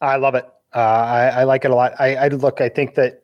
I 0.00 0.16
love 0.18 0.36
it. 0.36 0.48
Uh, 0.72 0.78
I, 0.78 1.26
I, 1.28 1.44
like 1.44 1.64
it 1.64 1.72
a 1.72 1.74
lot. 1.74 1.94
I, 1.98 2.14
I 2.14 2.28
look, 2.28 2.60
I 2.60 2.68
think 2.68 2.94
that 2.94 3.22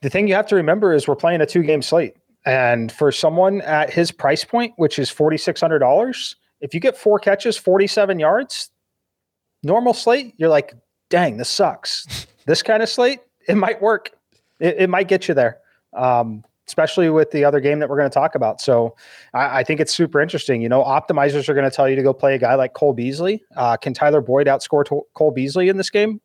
the 0.00 0.10
thing 0.10 0.28
you 0.28 0.34
have 0.34 0.46
to 0.46 0.54
remember 0.54 0.94
is 0.94 1.08
we're 1.08 1.16
playing 1.16 1.40
a 1.40 1.46
two 1.46 1.64
game 1.64 1.82
slate. 1.82 2.14
And 2.44 2.92
for 2.92 3.10
someone 3.10 3.62
at 3.62 3.90
his 3.92 4.12
price 4.12 4.44
point, 4.44 4.74
which 4.76 5.00
is 5.00 5.10
$4,600, 5.10 6.36
if 6.60 6.72
you 6.72 6.78
get 6.78 6.96
four 6.96 7.18
catches, 7.18 7.56
47 7.56 8.20
yards, 8.20 8.70
normal 9.66 9.92
slate, 9.92 10.34
you're 10.38 10.48
like, 10.48 10.74
dang, 11.10 11.36
this 11.36 11.48
sucks. 11.48 12.26
this 12.46 12.62
kind 12.62 12.82
of 12.82 12.88
slate, 12.88 13.20
it 13.48 13.56
might 13.56 13.82
work. 13.82 14.12
It, 14.60 14.76
it 14.78 14.90
might 14.90 15.08
get 15.08 15.28
you 15.28 15.34
there, 15.34 15.58
um, 15.94 16.44
especially 16.66 17.10
with 17.10 17.30
the 17.32 17.44
other 17.44 17.60
game 17.60 17.80
that 17.80 17.88
we're 17.90 17.98
going 17.98 18.08
to 18.08 18.14
talk 18.14 18.34
about. 18.34 18.60
So 18.60 18.96
I, 19.34 19.58
I, 19.58 19.64
think 19.64 19.80
it's 19.80 19.92
super 19.92 20.20
interesting. 20.20 20.62
You 20.62 20.68
know, 20.70 20.82
optimizers 20.82 21.48
are 21.48 21.54
going 21.54 21.68
to 21.68 21.74
tell 21.74 21.88
you 21.88 21.96
to 21.96 22.02
go 22.02 22.14
play 22.14 22.34
a 22.34 22.38
guy 22.38 22.54
like 22.54 22.72
Cole 22.72 22.94
Beasley. 22.94 23.42
Uh, 23.56 23.76
can 23.76 23.92
Tyler 23.92 24.22
Boyd 24.22 24.46
outscore 24.46 24.84
to- 24.86 25.06
Cole 25.14 25.30
Beasley 25.32 25.68
in 25.68 25.76
this 25.76 25.90
game? 25.90 26.20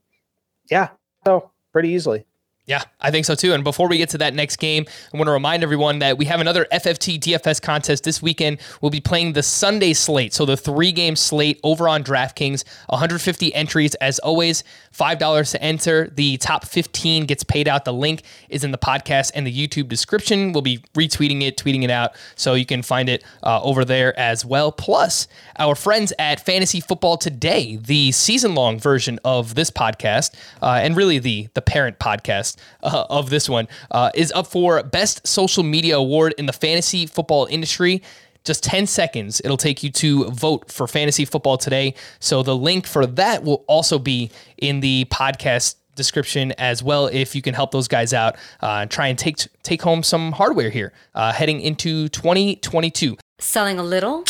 Yeah, 0.69 0.89
so 1.25 1.51
pretty 1.73 1.89
easily. 1.89 2.25
Yeah, 2.71 2.83
I 3.01 3.11
think 3.11 3.25
so 3.25 3.35
too. 3.35 3.53
And 3.53 3.65
before 3.65 3.89
we 3.89 3.97
get 3.97 4.07
to 4.11 4.17
that 4.19 4.33
next 4.33 4.55
game, 4.55 4.85
I 5.13 5.17
want 5.17 5.27
to 5.27 5.33
remind 5.33 5.61
everyone 5.61 5.99
that 5.99 6.17
we 6.17 6.23
have 6.23 6.39
another 6.39 6.65
FFT 6.71 7.19
DFS 7.19 7.61
contest 7.61 8.05
this 8.05 8.21
weekend. 8.21 8.61
We'll 8.79 8.91
be 8.91 9.01
playing 9.01 9.33
the 9.33 9.43
Sunday 9.43 9.91
slate, 9.91 10.33
so 10.33 10.45
the 10.45 10.55
three 10.55 10.93
game 10.93 11.17
slate 11.17 11.59
over 11.63 11.89
on 11.89 12.01
DraftKings. 12.01 12.63
150 12.87 13.53
entries 13.53 13.93
as 13.95 14.19
always, 14.19 14.63
$5 14.97 15.51
to 15.51 15.61
enter. 15.61 16.09
The 16.15 16.37
top 16.37 16.63
15 16.63 17.25
gets 17.25 17.43
paid 17.43 17.67
out. 17.67 17.83
The 17.83 17.91
link 17.91 18.23
is 18.47 18.63
in 18.63 18.71
the 18.71 18.77
podcast 18.77 19.31
and 19.35 19.45
the 19.45 19.51
YouTube 19.51 19.89
description. 19.89 20.53
We'll 20.53 20.61
be 20.61 20.77
retweeting 20.95 21.41
it, 21.41 21.57
tweeting 21.57 21.83
it 21.83 21.91
out, 21.91 22.15
so 22.35 22.53
you 22.53 22.65
can 22.65 22.83
find 22.83 23.09
it 23.09 23.21
uh, 23.43 23.61
over 23.61 23.83
there 23.83 24.17
as 24.17 24.45
well. 24.45 24.71
Plus, 24.71 25.27
our 25.59 25.75
friends 25.75 26.13
at 26.17 26.45
Fantasy 26.45 26.79
Football 26.79 27.17
Today, 27.17 27.75
the 27.75 28.13
season 28.13 28.55
long 28.55 28.79
version 28.79 29.19
of 29.25 29.55
this 29.55 29.69
podcast, 29.69 30.33
uh, 30.61 30.79
and 30.81 30.95
really 30.95 31.19
the, 31.19 31.49
the 31.53 31.61
parent 31.61 31.99
podcast 31.99 32.55
uh, 32.83 33.05
of 33.09 33.29
this 33.29 33.49
one, 33.49 33.67
uh, 33.91 34.11
is 34.15 34.31
up 34.33 34.47
for 34.47 34.81
Best 34.83 35.25
Social 35.27 35.63
Media 35.63 35.97
Award 35.97 36.33
in 36.37 36.45
the 36.45 36.53
fantasy 36.53 37.05
football 37.05 37.45
industry. 37.45 38.01
Just 38.43 38.63
10 38.63 38.87
seconds. 38.87 39.39
It'll 39.43 39.57
take 39.57 39.83
you 39.83 39.91
to 39.91 40.31
vote 40.31 40.71
for 40.71 40.87
fantasy 40.87 41.25
football 41.25 41.57
today. 41.57 41.93
So 42.19 42.41
the 42.41 42.55
link 42.55 42.87
for 42.87 43.05
that 43.05 43.43
will 43.43 43.63
also 43.67 43.99
be 43.99 44.31
in 44.57 44.79
the 44.79 45.05
podcast 45.11 45.75
description 45.95 46.53
as 46.57 46.81
well 46.81 47.07
if 47.07 47.35
you 47.35 47.41
can 47.41 47.53
help 47.53 47.71
those 47.71 47.87
guys 47.87 48.13
out 48.13 48.37
uh, 48.61 48.85
try 48.85 49.07
and 49.07 49.19
take 49.19 49.37
take 49.61 49.81
home 49.81 50.01
some 50.01 50.31
hardware 50.31 50.69
here 50.69 50.93
uh, 51.15 51.33
heading 51.33 51.59
into 51.59 52.07
2022 52.09 53.17
selling 53.39 53.77
a 53.77 53.83
little 53.83 54.23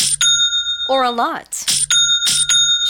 or 0.88 1.04
a 1.04 1.10
lot 1.10 1.64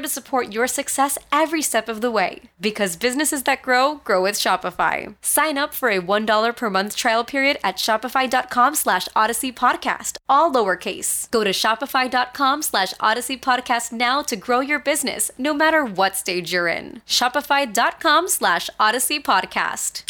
to 0.00 0.08
support 0.08 0.52
your 0.52 0.66
success 0.66 1.16
every 1.32 1.62
step 1.62 1.88
of 1.88 2.00
the 2.00 2.10
way. 2.10 2.42
Because 2.60 2.96
businesses 2.96 3.44
that 3.44 3.62
grow, 3.62 3.96
grow 4.04 4.22
with 4.22 4.34
Shopify. 4.36 5.14
Sign 5.22 5.56
up 5.56 5.72
for 5.72 5.88
a 5.88 6.00
$1 6.00 6.56
per 6.56 6.70
month 6.70 6.96
trial 6.96 7.24
period 7.24 7.58
at 7.62 7.76
shopify.com 7.76 8.74
slash 8.74 9.08
odyssey 9.14 9.52
podcast, 9.52 10.16
all 10.28 10.52
lowercase. 10.52 11.30
Go 11.30 11.44
to 11.44 11.50
shopify.com 11.50 12.62
slash 12.62 12.92
odyssey 13.00 13.36
podcast 13.38 13.92
now 13.92 14.22
to 14.22 14.36
grow 14.36 14.60
your 14.60 14.80
business, 14.80 15.30
no 15.38 15.54
matter 15.54 15.84
what 15.84 16.16
stage 16.16 16.52
you're 16.52 16.68
in. 16.68 17.00
Shopify.com 17.06 18.28
slash 18.28 18.68
odyssey 18.80 19.20
podcast. 19.20 20.02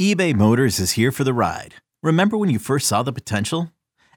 eBay 0.00 0.34
Motors 0.34 0.78
is 0.78 0.92
here 0.92 1.12
for 1.12 1.24
the 1.24 1.34
ride. 1.34 1.74
Remember 2.02 2.38
when 2.38 2.48
you 2.50 2.58
first 2.58 2.86
saw 2.86 3.02
the 3.02 3.12
potential? 3.12 3.70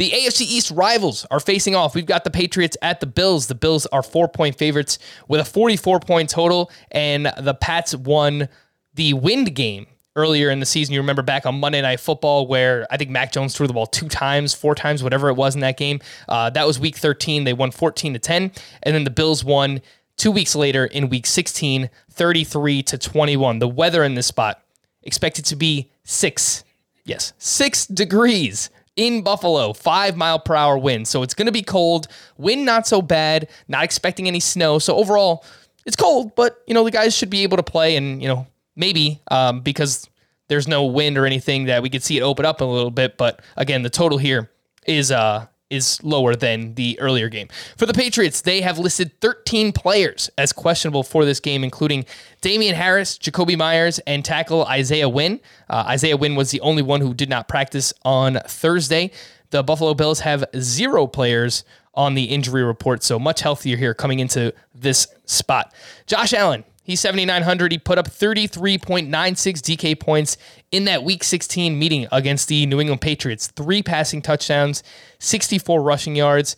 The 0.00 0.12
AFC 0.12 0.40
East 0.40 0.70
rivals 0.70 1.26
are 1.30 1.40
facing 1.40 1.74
off. 1.74 1.94
We've 1.94 2.06
got 2.06 2.24
the 2.24 2.30
Patriots 2.30 2.74
at 2.80 3.00
the 3.00 3.06
Bills. 3.06 3.48
The 3.48 3.54
Bills 3.54 3.84
are 3.84 4.02
four 4.02 4.28
point 4.28 4.56
favorites 4.56 4.98
with 5.28 5.42
a 5.42 5.44
44 5.44 6.00
point 6.00 6.30
total, 6.30 6.70
and 6.90 7.30
the 7.38 7.52
Pats 7.52 7.94
won 7.94 8.48
the 8.94 9.12
wind 9.12 9.54
game 9.54 9.86
earlier 10.16 10.48
in 10.48 10.58
the 10.58 10.64
season. 10.64 10.94
You 10.94 11.00
remember 11.00 11.20
back 11.20 11.44
on 11.44 11.60
Monday 11.60 11.82
Night 11.82 12.00
Football 12.00 12.46
where 12.46 12.86
I 12.90 12.96
think 12.96 13.10
Mac 13.10 13.30
Jones 13.30 13.54
threw 13.54 13.66
the 13.66 13.74
ball 13.74 13.86
two 13.86 14.08
times, 14.08 14.54
four 14.54 14.74
times, 14.74 15.02
whatever 15.02 15.28
it 15.28 15.34
was 15.34 15.54
in 15.54 15.60
that 15.60 15.76
game. 15.76 16.00
Uh, 16.30 16.48
that 16.48 16.66
was 16.66 16.80
week 16.80 16.96
13. 16.96 17.44
They 17.44 17.52
won 17.52 17.70
14 17.70 18.14
to 18.14 18.18
10. 18.18 18.52
And 18.82 18.94
then 18.94 19.04
the 19.04 19.10
Bills 19.10 19.44
won 19.44 19.82
two 20.16 20.30
weeks 20.30 20.56
later 20.56 20.86
in 20.86 21.10
week 21.10 21.26
16, 21.26 21.90
33 22.10 22.82
to 22.84 22.96
21. 22.96 23.58
The 23.58 23.68
weather 23.68 24.02
in 24.02 24.14
this 24.14 24.28
spot 24.28 24.62
expected 25.02 25.44
to 25.44 25.56
be 25.56 25.90
six, 26.04 26.64
yes, 27.04 27.34
six 27.36 27.84
degrees 27.86 28.70
in 29.00 29.22
Buffalo, 29.22 29.72
five 29.72 30.14
mile 30.14 30.38
per 30.38 30.54
hour 30.54 30.76
wind. 30.76 31.08
So 31.08 31.22
it's 31.22 31.32
going 31.32 31.46
to 31.46 31.52
be 31.52 31.62
cold. 31.62 32.06
Wind 32.36 32.66
not 32.66 32.86
so 32.86 33.00
bad. 33.00 33.48
Not 33.66 33.82
expecting 33.82 34.28
any 34.28 34.40
snow. 34.40 34.78
So 34.78 34.94
overall, 34.94 35.42
it's 35.86 35.96
cold, 35.96 36.34
but 36.34 36.62
you 36.66 36.74
know 36.74 36.84
the 36.84 36.90
guys 36.90 37.16
should 37.16 37.30
be 37.30 37.42
able 37.42 37.56
to 37.56 37.62
play, 37.62 37.96
and 37.96 38.20
you 38.20 38.28
know 38.28 38.46
maybe 38.76 39.22
um, 39.30 39.62
because 39.62 40.06
there's 40.48 40.68
no 40.68 40.84
wind 40.84 41.16
or 41.16 41.24
anything 41.24 41.64
that 41.64 41.82
we 41.82 41.88
could 41.88 42.02
see 42.02 42.18
it 42.18 42.20
open 42.20 42.44
up 42.44 42.60
a 42.60 42.64
little 42.64 42.90
bit. 42.90 43.16
But 43.16 43.40
again, 43.56 43.82
the 43.82 43.88
total 43.88 44.18
here 44.18 44.50
is 44.86 45.10
uh 45.10 45.46
is 45.70 46.02
lower 46.02 46.34
than 46.34 46.74
the 46.74 46.98
earlier 47.00 47.28
game. 47.28 47.48
For 47.76 47.86
the 47.86 47.94
Patriots, 47.94 48.40
they 48.42 48.60
have 48.60 48.78
listed 48.78 49.18
13 49.20 49.72
players 49.72 50.28
as 50.36 50.52
questionable 50.52 51.02
for 51.02 51.24
this 51.24 51.40
game, 51.40 51.64
including 51.64 52.04
Damien 52.40 52.74
Harris, 52.74 53.16
Jakobi 53.16 53.56
Meyers, 53.56 53.98
and 54.00 54.24
tackle 54.24 54.64
Isaiah 54.66 55.08
Wynn. 55.08 55.40
Uh, 55.68 55.84
Isaiah 55.86 56.16
Wynn 56.16 56.34
was 56.34 56.50
the 56.50 56.60
only 56.60 56.82
one 56.82 57.00
who 57.00 57.14
did 57.14 57.28
not 57.28 57.48
practice 57.48 57.92
on 58.04 58.38
Thursday. 58.46 59.10
The 59.50 59.62
Buffalo 59.62 59.94
Bills 59.94 60.20
have 60.20 60.44
zero 60.56 61.06
players 61.06 61.64
on 61.94 62.14
the 62.14 62.24
injury 62.24 62.62
report, 62.62 63.02
so 63.02 63.18
much 63.18 63.40
healthier 63.40 63.76
here 63.76 63.94
coming 63.94 64.20
into 64.20 64.54
this 64.74 65.08
spot. 65.26 65.72
Josh 66.06 66.32
Allen, 66.32 66.64
he's 66.90 67.00
7,900. 67.00 67.72
He 67.72 67.78
put 67.78 67.98
up 67.98 68.08
33.96 68.08 69.08
DK 69.10 69.98
points 69.98 70.36
in 70.70 70.84
that 70.84 71.04
Week 71.04 71.24
16 71.24 71.78
meeting 71.78 72.06
against 72.12 72.48
the 72.48 72.66
New 72.66 72.80
England 72.80 73.00
Patriots. 73.00 73.46
Three 73.46 73.82
passing 73.82 74.20
touchdowns, 74.20 74.82
64 75.18 75.82
rushing 75.82 76.16
yards. 76.16 76.56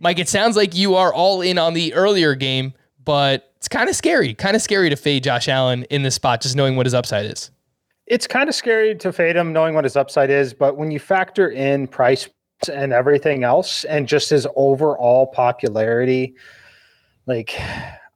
Mike, 0.00 0.18
it 0.18 0.28
sounds 0.28 0.56
like 0.56 0.74
you 0.74 0.94
are 0.94 1.12
all 1.12 1.40
in 1.40 1.58
on 1.58 1.74
the 1.74 1.94
earlier 1.94 2.34
game, 2.34 2.74
but 3.04 3.52
it's 3.56 3.68
kind 3.68 3.88
of 3.88 3.96
scary, 3.96 4.34
kind 4.34 4.54
of 4.54 4.62
scary 4.62 4.90
to 4.90 4.96
fade 4.96 5.24
Josh 5.24 5.48
Allen 5.48 5.84
in 5.84 6.02
this 6.02 6.14
spot, 6.14 6.40
just 6.40 6.54
knowing 6.54 6.76
what 6.76 6.86
his 6.86 6.94
upside 6.94 7.26
is. 7.26 7.50
It's 8.06 8.26
kind 8.26 8.48
of 8.48 8.54
scary 8.54 8.94
to 8.96 9.12
fade 9.12 9.36
him 9.36 9.52
knowing 9.52 9.74
what 9.74 9.84
his 9.84 9.96
upside 9.96 10.30
is, 10.30 10.54
but 10.54 10.76
when 10.76 10.90
you 10.90 10.98
factor 10.98 11.50
in 11.50 11.86
price 11.88 12.28
and 12.72 12.92
everything 12.92 13.44
else 13.44 13.84
and 13.84 14.08
just 14.08 14.30
his 14.30 14.46
overall 14.56 15.26
popularity, 15.26 16.34
like 17.26 17.60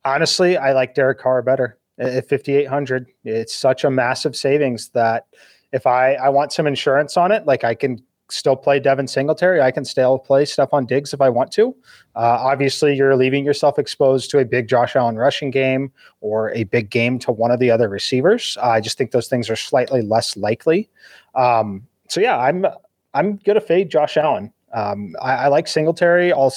honestly, 0.05 0.57
I 0.57 0.73
like 0.73 0.95
Derek 0.95 1.19
Carr 1.19 1.43
better 1.43 1.79
at 1.99 2.29
5800. 2.29 3.07
It's 3.25 3.55
such 3.55 3.85
a 3.85 3.91
massive 3.91 4.37
savings 4.37 4.89
that 4.91 5.27
if 5.73 5.87
I 5.87 6.15
I 6.15 6.29
want 6.29 6.53
some 6.53 6.67
insurance 6.67 7.17
on 7.17 7.33
it, 7.33 7.47
like 7.47 7.65
I 7.65 7.75
can 7.75 8.03
still 8.33 8.57
play 8.57 8.81
Devin 8.81 9.07
Singletary. 9.07 9.61
I 9.61 9.71
can 9.71 9.85
still 9.85 10.19
play 10.19 10.45
Stefon 10.45 10.87
Diggs 10.87 11.13
if 11.13 11.21
I 11.21 11.29
want 11.29 11.53
to. 11.53 11.75
Uh, 12.17 12.39
obviously, 12.41 12.95
you're 12.97 13.15
leaving 13.17 13.45
yourself 13.45 13.79
exposed 13.79 14.31
to 14.31 14.39
a 14.39 14.45
big 14.45 14.69
Josh 14.69 14.97
Allen 14.97 15.17
rushing 15.17 15.51
game 15.51 15.93
or 16.21 16.51
a 16.53 16.65
big 16.65 16.91
game 16.91 17.19
to 17.21 17.33
one 17.33 17.51
of 17.51 17.61
the 17.61 17.71
other 17.71 17.89
receivers. 17.89 18.57
Uh, 18.63 18.71
I 18.71 18.81
just 18.81 18.97
think 18.99 19.11
those 19.11 19.29
things 19.29 19.51
are 19.51 19.57
slightly 19.57 20.03
less 20.03 20.37
likely. 20.37 20.89
Um, 21.35 21.87
so 22.09 22.21
yeah, 22.21 22.39
I'm 22.39 22.67
I'm 23.15 23.37
gonna 23.45 23.61
fade 23.61 23.91
Josh 23.91 24.17
Allen. 24.17 24.53
Um, 24.73 25.15
I, 25.21 25.33
I, 25.35 25.49
like 25.49 25.69
Singletary. 25.69 26.33
I'll 26.33 26.55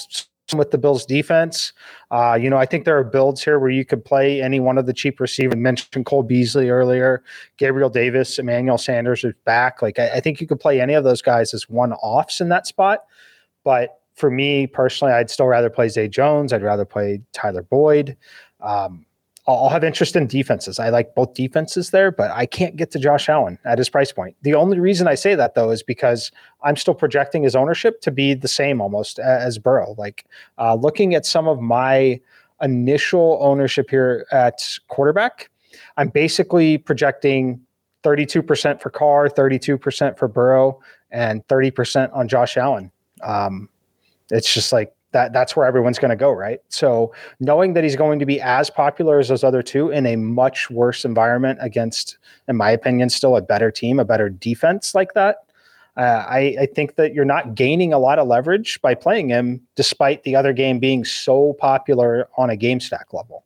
with 0.54 0.72
the 0.72 0.78
Bills 0.78 1.06
defense. 1.06 1.74
Uh, 2.12 2.38
you 2.40 2.50
know, 2.50 2.58
I 2.58 2.66
think 2.66 2.86
there 2.86 2.98
are 2.98 3.04
builds 3.04 3.44
here 3.44 3.58
where 3.60 3.70
you 3.70 3.86
could 3.86 4.06
play 4.06 4.42
any 4.42 4.60
one 4.60 4.78
of 4.78 4.86
the 4.86 4.94
cheap 4.94 5.20
receivers. 5.20 5.56
I 5.56 5.58
mentioned 5.58 6.06
Cole 6.06 6.24
Beasley 6.24 6.70
earlier, 6.70 7.24
Gabriel 7.58 7.90
Davis, 7.90 8.38
Emmanuel 8.38 8.78
Sanders 8.78 9.24
is 9.24 9.34
back. 9.46 9.82
Like 9.82 9.98
I, 9.98 10.10
I 10.10 10.20
think 10.20 10.40
you 10.40 10.48
could 10.48 10.60
play 10.60 10.80
any 10.82 10.94
of 10.94 11.04
those 11.04 11.22
guys 11.22 11.54
as 11.54 11.70
one 11.70 11.94
offs 11.94 12.42
in 12.42 12.50
that 12.50 12.68
spot. 12.68 13.06
But 13.64 14.00
for 14.14 14.30
me 14.30 14.68
personally, 14.68 15.14
I'd 15.14 15.30
still 15.30 15.48
rather 15.48 15.70
play 15.70 15.90
Zay 15.90 16.08
Jones. 16.08 16.54
I'd 16.54 16.64
rather 16.64 16.86
play 16.86 17.22
Tyler 17.34 17.64
Boyd. 17.64 18.16
Um, 18.62 19.05
I'll 19.48 19.70
have 19.70 19.84
interest 19.84 20.16
in 20.16 20.26
defenses. 20.26 20.80
I 20.80 20.90
like 20.90 21.14
both 21.14 21.36
defenses 21.36 21.92
there, 21.92 22.12
but 22.12 22.32
I 22.32 22.48
can't 22.48 22.76
get 22.76 22.90
to 22.92 23.00
Josh 23.00 23.30
Allen 23.30 23.60
at 23.64 23.78
his 23.78 23.90
price 23.90 24.12
point. 24.12 24.36
The 24.42 24.56
only 24.56 24.80
reason 24.80 25.08
I 25.08 25.14
say 25.14 25.36
that 25.36 25.54
though 25.54 25.70
is 25.70 25.84
because 25.84 26.32
I'm 26.64 26.76
still 26.76 26.96
projecting 26.96 27.44
his 27.44 27.56
ownership 27.56 28.02
to 28.02 28.12
be 28.12 28.34
the 28.34 28.48
same 28.48 28.82
almost 28.82 29.20
as 29.20 29.60
Burrow. 29.60 29.94
Like 30.00 30.26
uh, 30.58 30.74
looking 30.74 31.14
at 31.14 31.28
some 31.28 31.48
of 31.48 31.62
my 31.62 32.20
initial 32.62 33.38
ownership 33.40 33.90
here 33.92 34.26
at 34.32 34.80
quarterback, 34.88 35.52
I'm 35.98 36.10
basically 36.10 36.80
projecting 36.80 37.62
32% 38.04 38.82
for 38.82 38.90
Carr, 38.90 39.30
32% 39.30 40.18
for 40.18 40.28
Burrow, 40.28 40.80
and 41.12 41.46
30% 41.48 42.16
on 42.16 42.28
Josh 42.28 42.58
Allen. 42.58 42.92
Um, 43.22 43.70
it's 44.32 44.52
just 44.52 44.74
like 44.74 44.95
that 45.16 45.32
that's 45.32 45.56
where 45.56 45.66
everyone's 45.66 45.98
going 45.98 46.10
to 46.10 46.18
go, 46.18 46.30
right? 46.30 46.60
So 46.68 47.14
knowing 47.40 47.74
that 47.74 47.86
he's 47.86 47.96
going 47.96 48.20
to 48.20 48.26
be 48.26 48.42
as 48.42 48.70
popular 48.70 49.18
as 49.18 49.30
those 49.30 49.46
other 49.46 49.64
two 49.64 49.90
in 49.90 50.06
a 50.06 50.18
much 50.18 50.70
worse 50.70 51.06
environment 51.06 51.58
against, 51.62 52.18
in 52.50 52.58
my 52.58 52.70
opinion, 52.70 53.10
still 53.10 53.38
a 53.38 53.42
better 53.42 53.72
team, 53.72 53.98
a 53.98 54.04
better 54.04 54.30
defense 54.30 54.94
like 54.94 55.14
that. 55.14 55.38
Uh, 55.96 56.26
I, 56.28 56.58
I 56.60 56.66
think 56.66 56.96
that 56.96 57.14
you're 57.14 57.24
not 57.24 57.56
gaining 57.56 57.94
a 57.94 57.98
lot 57.98 58.20
of 58.20 58.28
leverage 58.28 58.82
by 58.82 58.94
playing 58.94 59.30
him, 59.30 59.62
despite 59.76 60.24
the 60.24 60.36
other 60.36 60.52
game 60.52 60.80
being 60.80 61.06
so 61.06 61.54
popular 61.54 62.28
on 62.38 62.50
a 62.50 62.58
game 62.58 62.82
stack 62.82 63.14
level. 63.14 63.46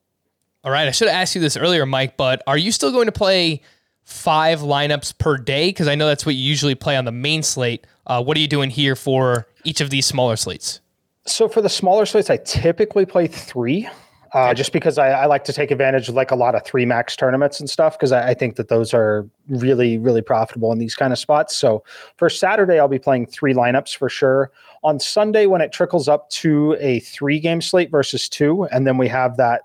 All 0.64 0.72
right, 0.72 0.88
I 0.88 0.92
should 0.92 1.08
have 1.08 1.16
asked 1.16 1.36
you 1.36 1.42
this 1.42 1.56
earlier, 1.56 1.86
Mike, 1.86 2.18
but 2.18 2.42
are 2.48 2.58
you 2.58 2.72
still 2.72 2.92
going 2.92 3.06
to 3.06 3.12
play 3.12 3.62
five 4.06 4.62
lineups 4.62 5.20
per 5.20 5.38
day? 5.38 5.70
Because 5.70 5.88
I 5.88 5.94
know 5.94 6.08
that's 6.08 6.26
what 6.26 6.34
you 6.34 6.42
usually 6.42 6.74
play 6.74 6.98
on 6.98 7.06
the 7.06 7.12
main 7.12 7.44
slate. 7.44 7.86
Uh, 8.08 8.24
what 8.24 8.36
are 8.36 8.40
you 8.40 8.48
doing 8.48 8.72
here 8.72 8.96
for 8.96 9.48
each 9.64 9.82
of 9.82 9.92
these 9.92 10.08
smaller 10.08 10.36
slates? 10.36 10.82
So 11.30 11.48
for 11.48 11.62
the 11.62 11.70
smaller 11.70 12.06
slates, 12.06 12.30
I 12.30 12.38
typically 12.38 13.06
play 13.06 13.28
three. 13.28 13.88
Uh, 14.32 14.54
just 14.54 14.74
because 14.74 15.00
I, 15.00 15.10
I, 15.10 15.26
like 15.26 15.44
to 15.46 15.54
take 15.54 15.72
advantage 15.72 16.08
of 16.08 16.14
like 16.14 16.30
a 16.30 16.36
lot 16.36 16.54
of 16.54 16.64
three 16.64 16.86
max 16.86 17.16
tournaments 17.16 17.60
and 17.60 17.68
stuff 17.68 17.98
because 17.98 18.12
I, 18.12 18.28
I, 18.28 18.34
think 18.36 18.58
that 18.58 18.68
those 18.68 18.94
are 18.94 19.28
really 19.48 19.98
really 19.98 20.22
profitable 20.22 20.72
in 20.72 20.78
these 20.78 20.94
kind 20.94 21.12
of 21.12 21.18
spots. 21.18 21.56
So 21.56 21.84
for 22.18 22.30
Saturday, 22.30 22.78
I'll 22.78 22.88
be 22.88 23.00
playing 23.00 23.26
three 23.26 23.56
lineups 23.56 23.98
for 23.98 24.08
sure. 24.08 24.52
On 24.84 25.00
Sunday, 25.00 25.48
when 25.48 25.62
it 25.62 25.72
trickles 25.72 26.08
up 26.08 26.30
to 26.30 26.78
a 26.80 27.00
three 27.00 27.40
game 27.40 27.60
slate 27.60 27.90
versus 27.90 28.30
two, 28.30 28.66
and 28.66 28.86
then 28.86 29.00
we 29.00 29.08
have 29.08 29.36
that 29.38 29.62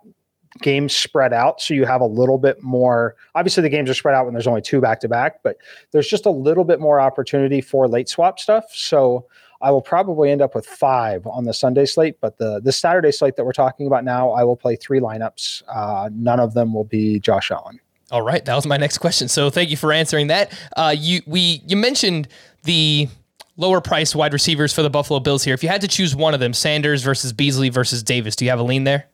game 0.62 0.88
spread 0.88 1.35
out, 1.35 1.61
so 1.61 1.74
you 1.74 1.85
have 1.85 2.00
a 2.00 2.07
little 2.07 2.38
bit 2.38 2.62
more. 2.62 3.16
Obviously, 3.35 3.62
the 3.62 3.68
games 3.68 3.90
are 3.90 3.94
spread 3.94 4.14
out 4.14 4.24
when 4.24 4.33
there's 4.33 4.46
only 4.46 4.62
two 4.62 4.81
back 4.81 5.00
to 5.00 5.09
back, 5.09 5.42
but 5.42 5.59
there's 5.90 6.09
just 6.09 6.24
a 6.24 6.31
little 6.31 6.64
bit 6.64 6.81
more 6.81 7.00
opportunity 7.00 7.61
for 7.61 7.87
late 7.87 8.09
swap 8.09 8.38
stuff. 8.38 8.64
So 8.72 9.27
I 9.64 9.70
will 9.70 9.81
probably 9.81 10.31
end 10.31 10.42
up 10.42 10.55
with 10.55 10.66
five 10.66 11.27
on 11.27 11.44
the 11.44 11.55
Sunday 11.55 11.87
slate, 11.87 12.20
but 12.20 12.37
the 12.37 12.61
the 12.62 12.70
Saturday 12.70 13.11
slate 13.11 13.37
that 13.37 13.44
we're 13.46 13.53
talking 13.53 13.87
about 13.87 14.05
now, 14.05 14.31
I 14.31 14.44
will 14.44 14.57
play 14.57 14.77
three 14.77 15.00
lineups. 15.00 15.62
Uh, 15.74 16.11
none 16.12 16.38
of 16.38 16.53
them 16.53 16.74
will 16.74 16.85
be 16.85 17.18
Josh 17.18 17.50
Allen. 17.50 17.81
All 18.11 18.20
right, 18.20 18.44
that 18.44 18.55
was 18.55 18.66
my 18.66 18.77
next 18.77 18.98
question. 18.98 19.27
So 19.27 19.48
thank 19.48 19.70
you 19.70 19.79
for 19.79 19.90
answering 19.90 20.27
that. 20.27 20.53
Uh, 20.77 20.94
you 20.96 21.22
we 21.27 21.62
you 21.66 21.79
mentioned 21.79 22.29
the 22.64 23.09
lower 23.57 23.81
price 23.81 24.14
wide 24.14 24.35
receivers 24.35 24.74
for 24.74 24.83
the 24.83 24.90
Buffalo 24.90 25.18
Bills 25.18 25.42
here. 25.42 25.55
If 25.55 25.62
you 25.62 25.70
had 25.70 25.81
to 25.81 25.88
choose 25.88 26.14
one 26.14 26.35
of 26.35 26.40
them, 26.40 26.53
Sanders 26.53 27.03
versus 27.03 27.33
Beasley 27.33 27.70
versus 27.70 28.03
Davis, 28.03 28.37
do 28.37 28.44
you 28.44 28.50
have 28.50 28.61
a 28.61 28.64
lean 28.64 28.85
there? 28.85 29.07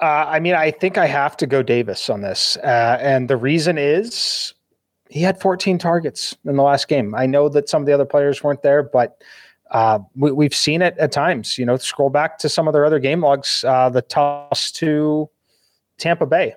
Uh, 0.00 0.26
I 0.28 0.38
mean, 0.38 0.54
I 0.54 0.70
think 0.70 0.98
I 0.98 1.06
have 1.06 1.36
to 1.38 1.46
go 1.48 1.64
Davis 1.64 2.08
on 2.08 2.20
this, 2.20 2.56
uh, 2.58 2.98
and 3.00 3.28
the 3.28 3.36
reason 3.36 3.76
is 3.76 4.54
he 5.08 5.22
had 5.22 5.40
14 5.40 5.78
targets 5.78 6.36
in 6.44 6.56
the 6.56 6.62
last 6.62 6.88
game. 6.88 7.14
I 7.14 7.26
know 7.26 7.48
that 7.48 7.68
some 7.68 7.82
of 7.82 7.86
the 7.86 7.92
other 7.92 8.04
players 8.04 8.42
weren't 8.42 8.62
there, 8.62 8.82
but 8.82 9.22
uh, 9.70 9.98
we, 10.14 10.44
have 10.44 10.54
seen 10.54 10.82
it 10.82 10.96
at 10.98 11.12
times. 11.12 11.58
You 11.58 11.66
know, 11.66 11.76
scroll 11.76 12.10
back 12.10 12.38
to 12.38 12.48
some 12.48 12.68
of 12.68 12.72
their 12.72 12.84
other 12.84 12.98
game 12.98 13.20
logs. 13.20 13.64
Uh, 13.66 13.88
the 13.88 14.02
toss 14.02 14.70
to 14.72 15.28
Tampa 15.98 16.26
Bay, 16.26 16.54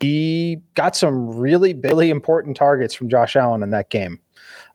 he 0.00 0.60
got 0.74 0.96
some 0.96 1.30
really, 1.34 1.74
really 1.74 2.10
important 2.10 2.56
targets 2.56 2.94
from 2.94 3.08
Josh 3.08 3.36
Allen 3.36 3.62
in 3.62 3.70
that 3.70 3.90
game. 3.90 4.20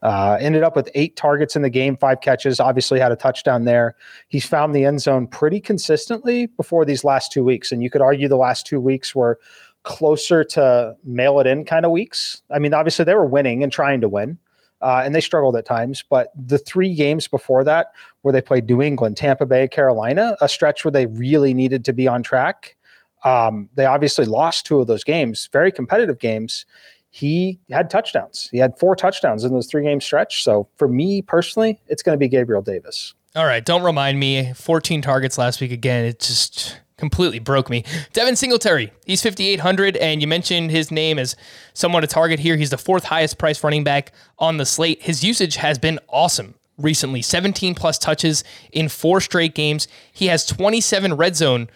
Uh, 0.02 0.38
ended 0.40 0.64
up 0.64 0.76
with 0.76 0.90
eight 0.94 1.16
targets 1.16 1.56
in 1.56 1.64
the 1.64 1.70
game, 1.70 1.98
five 1.98 2.22
catches. 2.22 2.60
Obviously, 2.60 3.00
had 3.00 3.12
a 3.12 3.16
touchdown 3.16 3.66
there. 3.66 3.96
He's 4.28 4.46
found 4.46 4.76
the 4.76 4.86
end 4.86 5.02
zone 5.02 5.28
pretty 5.28 5.60
consistently 5.60 6.46
before 6.46 6.86
these 6.86 7.04
last 7.04 7.32
two 7.32 7.44
weeks, 7.44 7.72
and 7.72 7.82
you 7.82 7.90
could 7.90 8.02
argue 8.02 8.28
the 8.28 8.38
last 8.38 8.66
two 8.66 8.80
weeks 8.80 9.16
were 9.16 9.40
closer 9.88 10.44
to 10.44 10.94
mail 11.06 11.40
it 11.40 11.48
in 11.48 11.64
kind 11.64 11.86
of 11.86 11.92
weeks. 11.92 12.42
I 12.52 12.60
mean, 12.60 12.74
obviously 12.74 13.06
they 13.06 13.16
were 13.16 13.26
winning 13.26 13.64
and 13.64 13.72
trying 13.72 14.02
to 14.02 14.10
win, 14.10 14.38
uh, 14.82 15.02
and 15.06 15.16
they 15.16 15.22
struggled 15.22 15.56
at 15.56 15.66
times. 15.66 16.04
But 16.10 16.34
the 16.36 16.58
three 16.58 16.94
games 16.94 17.26
before 17.30 17.64
that, 17.64 17.94
where 18.22 18.34
they 18.34 18.42
played 18.42 18.68
New 18.68 18.82
England, 18.82 19.16
Tampa 19.16 19.46
Bay, 19.46 19.66
Carolina, 19.70 20.36
a 20.42 20.50
stretch 20.50 20.84
where 20.84 20.92
they 20.92 21.06
really 21.06 21.54
needed 21.54 21.86
to 21.86 21.94
be 21.94 22.06
on 22.06 22.22
track. 22.22 22.76
Um, 23.24 23.70
they 23.76 23.86
obviously 23.86 24.26
lost 24.26 24.66
two 24.66 24.82
of 24.82 24.88
those 24.88 25.06
games, 25.06 25.48
very 25.54 25.72
competitive 25.72 26.20
games. 26.20 26.66
He 27.10 27.58
had 27.72 27.90
touchdowns. 27.90 28.50
He 28.52 28.58
had 28.58 28.78
four 28.78 28.94
touchdowns 28.94 29.46
in 29.46 29.54
those 29.54 29.68
three 29.68 29.84
game 29.84 30.02
stretch. 30.02 30.44
So 30.44 30.68
for 30.76 30.90
me 30.90 31.22
personally, 31.22 31.80
it's 31.88 32.04
going 32.04 32.14
to 32.14 32.20
be 32.20 32.28
Gabriel 32.28 32.62
Davis. 32.62 33.14
All 33.38 33.46
right, 33.46 33.64
don't 33.64 33.84
remind 33.84 34.20
me. 34.20 34.52
14 34.54 35.02
targets 35.02 35.38
last 35.38 35.62
week 35.62 35.72
again. 35.72 36.04
It 36.04 36.20
just 36.20 36.82
completely 36.98 37.40
broke 37.40 37.70
me. 37.70 37.84
Devin 38.14 38.36
Singletary, 38.36 38.92
he's 39.06 39.22
5,800, 39.22 39.98
and 39.98 40.22
you 40.22 40.28
mentioned 40.28 40.72
his 40.72 40.92
name 40.92 41.20
as 41.20 41.36
somewhat 41.74 42.04
a 42.04 42.08
target 42.08 42.40
here. 42.40 42.56
He's 42.58 42.72
the 42.72 42.78
fourth 42.78 43.06
highest 43.06 43.38
price 43.38 43.64
running 43.64 43.84
back 43.84 44.12
on 44.40 44.58
the 44.58 44.66
slate. 44.66 45.04
His 45.04 45.24
usage 45.24 45.58
has 45.58 45.78
been 45.78 46.00
awesome 46.10 46.56
recently 46.78 47.22
17 47.22 47.76
plus 47.76 47.98
touches 47.98 48.44
in 48.72 48.90
four 48.90 49.20
straight 49.20 49.56
games. 49.56 49.88
He 50.14 50.28
has 50.28 50.46
27 50.46 51.16
red 51.16 51.36
zone 51.36 51.70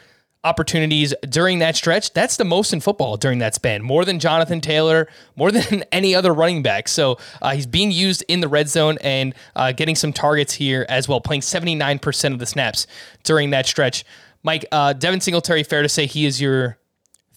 opportunities 0.43 1.13
during 1.29 1.59
that 1.59 1.75
stretch. 1.75 2.13
That's 2.13 2.37
the 2.37 2.43
most 2.43 2.73
in 2.73 2.81
football 2.81 3.15
during 3.17 3.39
that 3.39 3.53
span, 3.53 3.83
more 3.83 4.05
than 4.05 4.19
Jonathan 4.19 4.59
Taylor, 4.59 5.07
more 5.35 5.51
than 5.51 5.83
any 5.91 6.15
other 6.15 6.33
running 6.33 6.63
back. 6.63 6.87
So 6.87 7.17
uh, 7.41 7.51
he's 7.51 7.67
being 7.67 7.91
used 7.91 8.23
in 8.27 8.41
the 8.41 8.47
red 8.47 8.67
zone 8.67 8.97
and 9.01 9.35
uh, 9.55 9.71
getting 9.71 9.95
some 9.95 10.13
targets 10.13 10.53
here 10.53 10.85
as 10.89 11.07
well, 11.07 11.21
playing 11.21 11.41
79% 11.41 12.33
of 12.33 12.39
the 12.39 12.45
snaps 12.45 12.87
during 13.23 13.51
that 13.51 13.65
stretch. 13.65 14.03
Mike, 14.43 14.65
uh, 14.71 14.93
Devin 14.93 15.21
Singletary, 15.21 15.63
fair 15.63 15.81
to 15.81 15.89
say 15.89 16.05
he 16.05 16.25
is 16.25 16.41
your 16.41 16.77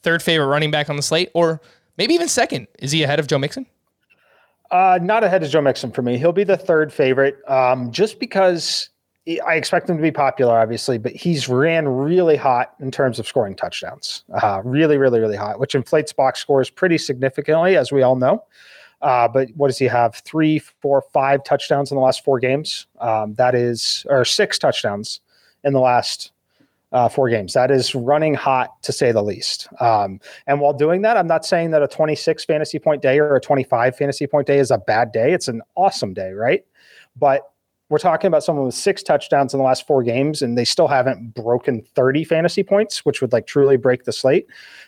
third 0.00 0.22
favorite 0.22 0.46
running 0.46 0.70
back 0.70 0.88
on 0.88 0.96
the 0.96 1.02
slate, 1.02 1.30
or 1.34 1.60
maybe 1.98 2.14
even 2.14 2.28
second. 2.28 2.66
Is 2.78 2.92
he 2.92 3.02
ahead 3.02 3.18
of 3.18 3.26
Joe 3.26 3.38
Mixon? 3.38 3.66
Uh, 4.70 4.98
not 5.00 5.22
ahead 5.22 5.42
of 5.42 5.50
Joe 5.50 5.60
Mixon 5.60 5.92
for 5.92 6.02
me. 6.02 6.18
He'll 6.18 6.32
be 6.32 6.44
the 6.44 6.56
third 6.56 6.92
favorite, 6.92 7.38
um, 7.48 7.90
just 7.92 8.18
because 8.18 8.90
I 9.46 9.54
expect 9.54 9.88
him 9.88 9.96
to 9.96 10.02
be 10.02 10.10
popular, 10.10 10.58
obviously, 10.58 10.98
but 10.98 11.12
he's 11.12 11.48
ran 11.48 11.88
really 11.88 12.36
hot 12.36 12.74
in 12.80 12.90
terms 12.90 13.18
of 13.18 13.26
scoring 13.26 13.54
touchdowns. 13.54 14.24
Uh, 14.42 14.60
really, 14.64 14.98
really, 14.98 15.20
really 15.20 15.36
hot, 15.36 15.58
which 15.58 15.74
inflates 15.74 16.12
box 16.12 16.40
scores 16.40 16.68
pretty 16.68 16.98
significantly, 16.98 17.76
as 17.76 17.90
we 17.90 18.02
all 18.02 18.16
know. 18.16 18.44
Uh, 19.00 19.28
but 19.28 19.48
what 19.54 19.68
does 19.68 19.78
he 19.78 19.86
have? 19.86 20.16
Three, 20.16 20.58
four, 20.58 21.02
five 21.12 21.44
touchdowns 21.44 21.90
in 21.90 21.96
the 21.96 22.02
last 22.02 22.24
four 22.24 22.38
games. 22.38 22.86
Um, 23.00 23.34
that 23.34 23.54
is, 23.54 24.04
or 24.08 24.24
six 24.24 24.58
touchdowns 24.58 25.20
in 25.62 25.72
the 25.72 25.80
last 25.80 26.32
uh, 26.94 27.09
four 27.09 27.28
games. 27.28 27.52
That 27.52 27.70
is 27.70 27.94
running 27.94 28.35
hot 28.35 28.80
to 28.85 28.92
say 28.92 29.12
the 29.12 29.22
least. 29.22 29.68
Um, 29.80 30.20
and 30.46 30.61
while 30.61 30.72
doing 30.72 31.02
that, 31.02 31.16
I'm 31.16 31.26
not 31.26 31.44
saying 31.44 31.72
that 31.72 31.83
a 31.83 31.88
26 31.88 32.44
fantasy 32.44 32.78
point 32.78 33.02
day 33.02 33.18
or 33.18 33.35
a 33.35 33.40
25 33.40 33.96
fantasy 33.96 34.26
point 34.26 34.46
day 34.46 34.59
is 34.59 34.70
a 34.70 34.78
bad 34.78 35.11
day. 35.11 35.33
It's 35.33 35.48
an 35.48 35.61
awesome 35.74 36.14
day, 36.14 36.30
right? 36.30 36.64
But 37.16 37.42
we're 37.90 37.99
talking 37.99 38.29
about 38.29 38.42
someone 38.42 38.64
with 38.64 38.75
six 38.75 39.03
touchdowns 39.03 39.53
in 39.53 39.59
the 39.59 39.64
last 39.64 39.87
four 39.87 40.03
games, 40.03 40.40
and 40.40 40.57
they 40.57 40.64
still 40.64 40.88
haven't 40.88 41.35
broken 41.35 41.83
30 41.94 42.25
fantasy 42.25 42.62
points, 42.62 43.05
which 43.05 43.20
would 43.20 43.33
like 43.33 43.47
truly 43.47 43.77
break 43.77 44.05
the 44.05 44.12
slate. 44.12 44.47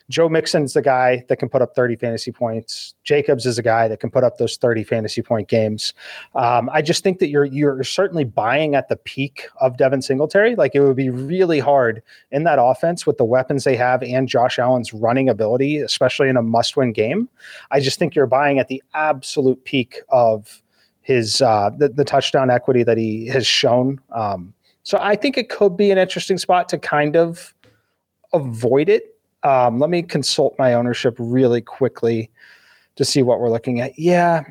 Joe 0.08 0.28
Mixon's 0.28 0.72
the 0.72 0.80
guy 0.80 1.24
that 1.28 1.36
can 1.36 1.50
put 1.50 1.60
up 1.60 1.74
30 1.74 1.96
fantasy 1.96 2.32
points. 2.32 2.94
Jacobs 3.04 3.44
is 3.44 3.58
a 3.58 3.62
guy 3.62 3.86
that 3.88 4.00
can 4.00 4.10
put 4.10 4.24
up 4.24 4.38
those 4.38 4.56
30 4.56 4.82
fantasy 4.84 5.20
point 5.20 5.48
games. 5.48 5.92
Um, 6.34 6.70
I 6.72 6.80
just 6.80 7.02
think 7.02 7.18
that 7.18 7.28
you're 7.28 7.44
you're 7.44 7.84
certainly 7.84 8.24
buying 8.24 8.74
at 8.74 8.88
the 8.88 8.96
peak 8.96 9.46
of 9.60 9.76
Devin 9.76 10.00
Singletary. 10.00 10.56
Like 10.56 10.74
it 10.74 10.80
would 10.80 10.96
be 10.96 11.10
really 11.10 11.58
hard 11.58 12.02
in 12.30 12.44
that 12.44 12.58
offense 12.60 13.06
with 13.06 13.18
the 13.18 13.24
weapons 13.24 13.64
they 13.64 13.76
have 13.76 14.02
and 14.02 14.26
Josh 14.26 14.58
Allen's 14.58 14.94
running 14.94 15.28
ability, 15.28 15.78
especially 15.78 16.28
in 16.28 16.36
a 16.36 16.42
must-win 16.42 16.92
game. 16.92 17.28
I 17.70 17.80
just 17.80 17.98
think 17.98 18.14
you're 18.14 18.26
buying 18.26 18.58
at 18.58 18.68
the 18.68 18.82
absolute 18.94 19.64
peak 19.64 20.00
of 20.08 20.62
his 21.06 21.40
uh, 21.40 21.70
the, 21.78 21.88
the 21.88 22.04
touchdown 22.04 22.50
equity 22.50 22.82
that 22.82 22.98
he 22.98 23.28
has 23.28 23.46
shown. 23.46 24.00
Um, 24.10 24.52
so 24.82 24.98
I 25.00 25.14
think 25.14 25.38
it 25.38 25.48
could 25.48 25.76
be 25.76 25.92
an 25.92 25.98
interesting 25.98 26.36
spot 26.36 26.68
to 26.70 26.78
kind 26.78 27.16
of 27.16 27.54
avoid 28.32 28.88
it. 28.88 29.16
Um, 29.44 29.78
let 29.78 29.88
me 29.88 30.02
consult 30.02 30.56
my 30.58 30.74
ownership 30.74 31.14
really 31.18 31.60
quickly 31.60 32.28
to 32.96 33.04
see 33.04 33.22
what 33.22 33.38
we're 33.38 33.50
looking 33.50 33.80
at. 33.80 33.96
Yeah. 33.96 34.42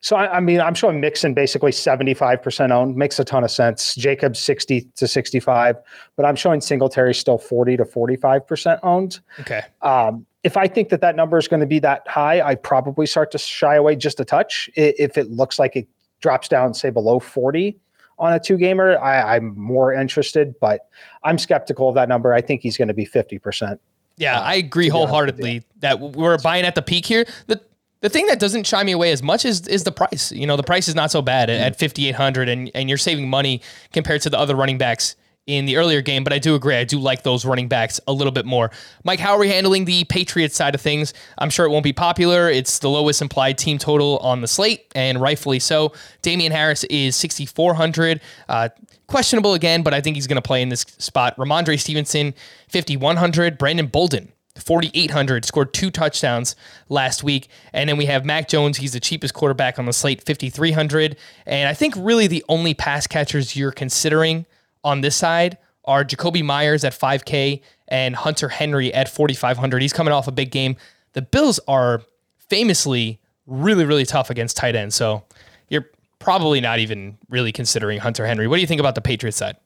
So 0.00 0.16
I, 0.16 0.38
I 0.38 0.40
mean, 0.40 0.60
I'm 0.60 0.74
showing 0.74 1.00
Mixon 1.00 1.32
basically 1.32 1.70
75% 1.70 2.72
owned. 2.72 2.96
Makes 2.96 3.20
a 3.20 3.24
ton 3.24 3.44
of 3.44 3.52
sense. 3.52 3.94
Jacobs 3.94 4.40
60 4.40 4.88
to 4.96 5.06
65, 5.06 5.76
but 6.16 6.26
I'm 6.26 6.34
showing 6.34 6.60
Singletary 6.60 7.14
still 7.14 7.38
40 7.38 7.76
to 7.76 7.84
45% 7.84 8.80
owned. 8.82 9.20
Okay. 9.38 9.62
Um, 9.82 10.26
if 10.44 10.58
I 10.58 10.68
think 10.68 10.90
that 10.90 11.00
that 11.00 11.16
number 11.16 11.38
is 11.38 11.48
going 11.48 11.60
to 11.60 11.66
be 11.66 11.78
that 11.80 12.06
high, 12.06 12.42
I 12.42 12.54
probably 12.54 13.06
start 13.06 13.30
to 13.32 13.38
shy 13.38 13.74
away 13.74 13.96
just 13.96 14.20
a 14.20 14.24
touch. 14.24 14.70
If 14.76 15.16
it 15.16 15.30
looks 15.30 15.58
like 15.58 15.74
it 15.74 15.88
drops 16.20 16.48
down, 16.48 16.74
say 16.74 16.90
below 16.90 17.18
40 17.18 17.76
on 18.18 18.32
a 18.34 18.38
two 18.38 18.58
gamer, 18.58 18.98
I, 18.98 19.36
am 19.36 19.58
more 19.58 19.92
interested, 19.92 20.54
but 20.60 20.86
I'm 21.24 21.38
skeptical 21.38 21.88
of 21.88 21.94
that 21.96 22.08
number. 22.08 22.32
I 22.32 22.42
think 22.42 22.60
he's 22.60 22.76
going 22.76 22.88
to 22.88 22.94
be 22.94 23.06
50%. 23.06 23.78
Yeah, 24.16 24.38
uh, 24.38 24.42
I 24.42 24.54
agree 24.54 24.88
wholeheartedly 24.88 25.64
that 25.80 25.98
we're 25.98 26.38
buying 26.38 26.64
at 26.64 26.74
the 26.76 26.82
peak 26.82 27.06
here. 27.06 27.24
The 27.48 27.60
the 28.00 28.10
thing 28.10 28.26
that 28.26 28.38
doesn't 28.38 28.66
shy 28.66 28.84
me 28.84 28.92
away 28.92 29.10
as 29.12 29.22
much 29.22 29.44
is 29.44 29.66
is 29.66 29.82
the 29.82 29.90
price. 29.90 30.30
You 30.30 30.46
know, 30.46 30.56
the 30.56 30.62
price 30.62 30.86
is 30.86 30.94
not 30.94 31.10
so 31.10 31.20
bad 31.20 31.50
at, 31.50 31.60
at 31.60 31.78
5800 31.80 32.48
and 32.48 32.70
and 32.74 32.88
you're 32.88 32.98
saving 32.98 33.28
money 33.28 33.60
compared 33.92 34.20
to 34.22 34.30
the 34.30 34.38
other 34.38 34.54
running 34.54 34.78
backs 34.78 35.16
in 35.46 35.66
the 35.66 35.76
earlier 35.76 36.00
game, 36.00 36.24
but 36.24 36.32
I 36.32 36.38
do 36.38 36.54
agree. 36.54 36.74
I 36.74 36.84
do 36.84 36.98
like 36.98 37.22
those 37.22 37.44
running 37.44 37.68
backs 37.68 38.00
a 38.06 38.12
little 38.12 38.32
bit 38.32 38.46
more. 38.46 38.70
Mike, 39.04 39.20
how 39.20 39.32
are 39.32 39.38
we 39.38 39.48
handling 39.48 39.84
the 39.84 40.04
Patriots 40.04 40.56
side 40.56 40.74
of 40.74 40.80
things? 40.80 41.12
I'm 41.38 41.50
sure 41.50 41.66
it 41.66 41.70
won't 41.70 41.84
be 41.84 41.92
popular. 41.92 42.48
It's 42.48 42.78
the 42.78 42.88
lowest 42.88 43.20
implied 43.20 43.58
team 43.58 43.78
total 43.78 44.18
on 44.18 44.40
the 44.40 44.48
slate, 44.48 44.90
and 44.94 45.20
rightfully 45.20 45.58
so. 45.58 45.92
Damien 46.22 46.52
Harris 46.52 46.84
is 46.84 47.14
6,400. 47.16 48.20
Uh, 48.48 48.70
questionable 49.06 49.52
again, 49.54 49.82
but 49.82 49.92
I 49.92 50.00
think 50.00 50.16
he's 50.16 50.26
going 50.26 50.36
to 50.36 50.42
play 50.42 50.62
in 50.62 50.70
this 50.70 50.86
spot. 50.98 51.36
Rhamondre 51.36 51.78
Stevenson, 51.78 52.34
5,100. 52.68 53.58
Brandon 53.58 53.86
Bolden, 53.86 54.32
4,800, 54.56 55.44
scored 55.44 55.74
two 55.74 55.90
touchdowns 55.90 56.56
last 56.88 57.22
week. 57.22 57.48
And 57.74 57.90
then 57.90 57.98
we 57.98 58.06
have 58.06 58.24
Mac 58.24 58.48
Jones. 58.48 58.78
He's 58.78 58.94
the 58.94 59.00
cheapest 59.00 59.34
quarterback 59.34 59.78
on 59.78 59.84
the 59.84 59.92
slate, 59.92 60.24
5,300. 60.24 61.16
And 61.44 61.68
I 61.68 61.74
think 61.74 61.94
really 61.98 62.28
the 62.28 62.44
only 62.48 62.72
pass 62.72 63.06
catchers 63.06 63.56
you're 63.56 63.72
considering 63.72 64.46
on 64.84 65.00
this 65.00 65.16
side 65.16 65.58
are 65.84 66.04
Jakobi 66.04 66.44
Meyers 66.44 66.84
at 66.84 66.92
5K 66.92 67.60
and 67.88 68.16
Hunter 68.16 68.48
Henry 68.48 68.92
at 68.94 69.08
4,500. 69.08 69.82
He's 69.82 69.92
coming 69.92 70.12
off 70.12 70.28
a 70.28 70.32
big 70.32 70.50
game. 70.50 70.76
The 71.12 71.22
Bills 71.22 71.60
are 71.68 72.02
famously 72.48 73.20
really, 73.46 73.84
really 73.84 74.04
tough 74.04 74.30
against 74.30 74.56
tight 74.56 74.74
ends. 74.74 74.94
So 74.94 75.24
you're 75.68 75.86
probably 76.18 76.60
not 76.60 76.78
even 76.78 77.18
really 77.28 77.52
considering 77.52 77.98
Hunter 77.98 78.26
Henry. 78.26 78.48
What 78.48 78.56
do 78.56 78.60
you 78.62 78.66
think 78.66 78.80
about 78.80 78.94
the 78.94 79.02
Patriots 79.02 79.36
side? 79.36 79.56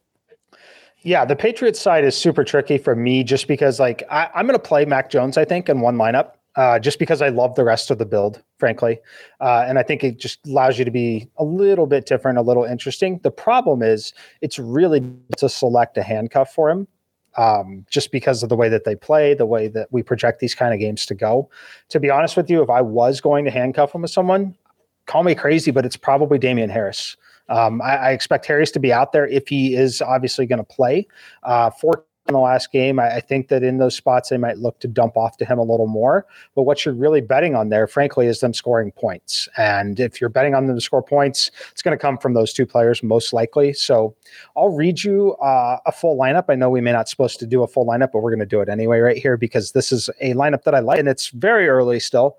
Yeah, 1.03 1.25
the 1.25 1.37
Patriots 1.37 1.81
side 1.81 2.05
is 2.05 2.17
super 2.17 2.43
tricky 2.43 2.77
for 2.77 2.97
me 2.97 3.23
just 3.23 3.47
because, 3.47 3.79
like, 3.79 4.03
I, 4.11 4.29
am 4.35 4.47
going 4.47 4.59
to 4.59 4.59
play 4.59 4.85
Mac 4.85 5.11
Jones, 5.11 5.39
I 5.39 5.45
think, 5.45 5.69
in 5.69 5.81
one 5.81 5.97
lineup 5.97 6.33
uh, 6.57 6.79
just 6.79 6.99
because 6.99 7.23
I 7.23 7.29
love 7.29 7.55
the 7.55 7.65
rest 7.65 7.91
of 7.91 7.99
the 7.99 8.07
build, 8.07 8.43
frankly. 8.59 8.99
Uh, 9.41 9.65
and 9.67 9.79
I 9.79 9.83
think 9.83 10.03
it 10.03 10.19
just 10.19 10.45
allows 10.47 10.79
you 10.79 10.85
to 10.85 10.91
be 10.91 11.29
a 11.39 11.45
little 11.45 11.87
bit 11.87 12.07
different, 12.07 12.39
a 12.39 12.43
little 12.43 12.65
interesting. 12.65 13.21
The 13.23 13.31
problem 13.31 13.83
is 13.83 14.13
it's 14.41 14.59
really 14.59 15.03
to 15.37 15.49
select 15.49 15.97
a 15.99 16.03
handcuff 16.03 16.53
for 16.53 16.71
him. 16.71 16.89
Um, 17.37 17.87
just 17.89 18.11
because 18.11 18.43
of 18.43 18.49
the 18.49 18.57
way 18.57 18.69
that 18.69 18.83
they 18.83 18.97
play, 18.97 19.33
the 19.33 19.47
way 19.47 19.69
that 19.69 19.87
we 19.93 20.03
project 20.03 20.41
these 20.41 20.57
kind 20.57 20.75
of 20.75 20.81
games 20.81 21.07
to 21.07 21.15
go. 21.15 21.49
To 21.91 22.01
be 22.01 22.11
honest 22.11 22.37
with 22.37 22.51
you, 22.51 22.63
if 22.63 22.71
I 22.71 22.81
was 22.81 23.21
going 23.21 23.45
to 23.45 23.51
handcuff 23.53 23.95
him 23.95 24.03
with 24.03 24.11
someone, 24.11 24.57
call 25.07 25.23
me 25.23 25.37
crazy, 25.37 25.71
but 25.71 25.87
it's 25.87 25.97
probably 25.97 26.39
Damien 26.39 26.69
Harris. 26.69 27.17
Um, 27.49 27.81
I, 27.81 27.97
I, 27.97 28.11
expect 28.11 28.45
Harris 28.47 28.71
to 28.73 28.81
be 28.81 28.93
out 28.93 29.13
there 29.13 29.27
if 29.27 29.49
he 29.49 29.75
is 29.75 30.03
obviously 30.03 30.47
going 30.47 30.59
to 30.59 30.65
play. 30.65 31.07
Uh, 31.45 31.71
in 32.29 32.35
the 32.35 32.41
last 32.41 32.71
game. 32.71 33.01
I, 33.01 33.17
I, 33.17 33.21
think 33.21 33.49
that 33.49 33.63
in 33.63 33.79
those 33.79 33.97
spots 33.97 34.29
they 34.29 34.37
might 34.37 34.59
look 34.59 34.79
to 34.81 34.89
dump 34.89 35.17
off 35.17 35.39
to 35.39 35.47
him 35.47 35.59
a 35.59 35.63
little 35.63 35.87
more. 35.87 36.27
But 36.55 36.65
what 36.65 36.85
you're 36.85 36.95
really 36.95 37.23
betting 37.23 37.55
on 37.55 37.71
there, 37.71 37.87
frankly, 37.87 38.27
is 38.27 38.41
them 38.41 38.53
scoring 38.53 38.93
points. 38.93 39.49
And 39.57 39.99
if 39.99 40.21
you're 40.21 40.29
betting 40.29 40.55
on 40.55 40.67
them 40.67 40.77
to 40.77 40.81
score 40.81 41.03
points, 41.03 41.51
it's 41.73 41.81
going 41.81 41.97
to 41.97 42.01
come 42.01 42.19
from 42.19 42.35
those 42.35 42.53
two 42.53 42.67
players 42.67 43.03
most 43.03 43.33
likely. 43.33 43.73
So 43.73 44.15
I'll 44.57 44.69
read 44.69 45.03
you 45.03 45.35
uh, 45.37 45.79
a 45.87 45.93
full 45.93 46.19
lineup. 46.19 46.45
I 46.49 46.55
know 46.55 46.69
we 46.69 46.83
may 46.83 46.93
not 46.93 47.07
be 47.07 47.11
supposed 47.11 47.39
to 47.41 47.47
do 47.47 47.63
a 47.63 47.67
full 47.67 47.87
lineup, 47.87 48.13
but 48.13 48.21
we're 48.21 48.31
going 48.31 48.41
to 48.41 48.47
do 48.47 48.61
it 48.61 48.69
anyway 48.69 48.99
right 48.99 49.17
here 49.17 49.39
because 49.39 49.73
this 49.73 49.91
is 49.91 50.11
a 50.21 50.35
lineup 50.35 50.65
that 50.65 50.75
I 50.75 50.81
like, 50.81 50.99
and 50.99 51.09
it's 51.09 51.29
very 51.29 51.69
early 51.69 51.99
still. 51.99 52.37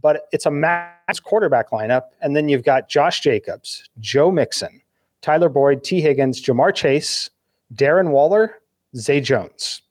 But 0.00 0.28
it's 0.32 0.46
a 0.46 0.50
max 0.50 1.20
quarterback 1.20 1.70
lineup, 1.70 2.04
and 2.20 2.36
then 2.36 2.48
you've 2.48 2.64
got 2.64 2.88
Josh 2.88 3.20
Jacobs, 3.20 3.88
Joe 3.98 4.30
Mixon, 4.30 4.82
Tyler 5.22 5.48
Boyd, 5.48 5.84
Tee 5.84 6.02
Higgins, 6.02 6.42
Ja'Marr 6.42 6.74
Chase, 6.74 7.30
Darren 7.74 8.10
Waller, 8.10 8.60
Zay 8.94 9.20
Jones, 9.20 9.82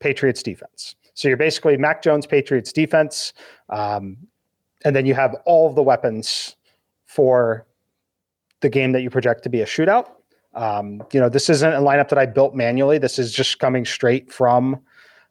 Patriots 0.00 0.42
defense. 0.42 0.94
So 1.14 1.28
you're 1.28 1.36
basically 1.36 1.76
Mac 1.76 2.02
Jones, 2.02 2.26
Patriots 2.26 2.72
defense. 2.72 3.32
Um, 3.68 4.16
and 4.84 4.94
then 4.94 5.06
you 5.06 5.14
have 5.14 5.34
all 5.46 5.72
the 5.72 5.82
weapons 5.82 6.56
for 7.06 7.66
the 8.60 8.68
game 8.68 8.92
that 8.92 9.02
you 9.02 9.10
project 9.10 9.42
to 9.44 9.48
be 9.48 9.60
a 9.60 9.66
shootout. 9.66 10.08
Um, 10.54 11.02
you 11.12 11.20
know, 11.20 11.28
this 11.28 11.50
isn't 11.50 11.72
a 11.72 11.80
lineup 11.80 12.08
that 12.08 12.18
I 12.18 12.26
built 12.26 12.54
manually. 12.54 12.98
This 12.98 13.18
is 13.18 13.32
just 13.32 13.58
coming 13.58 13.84
straight 13.84 14.32
from 14.32 14.80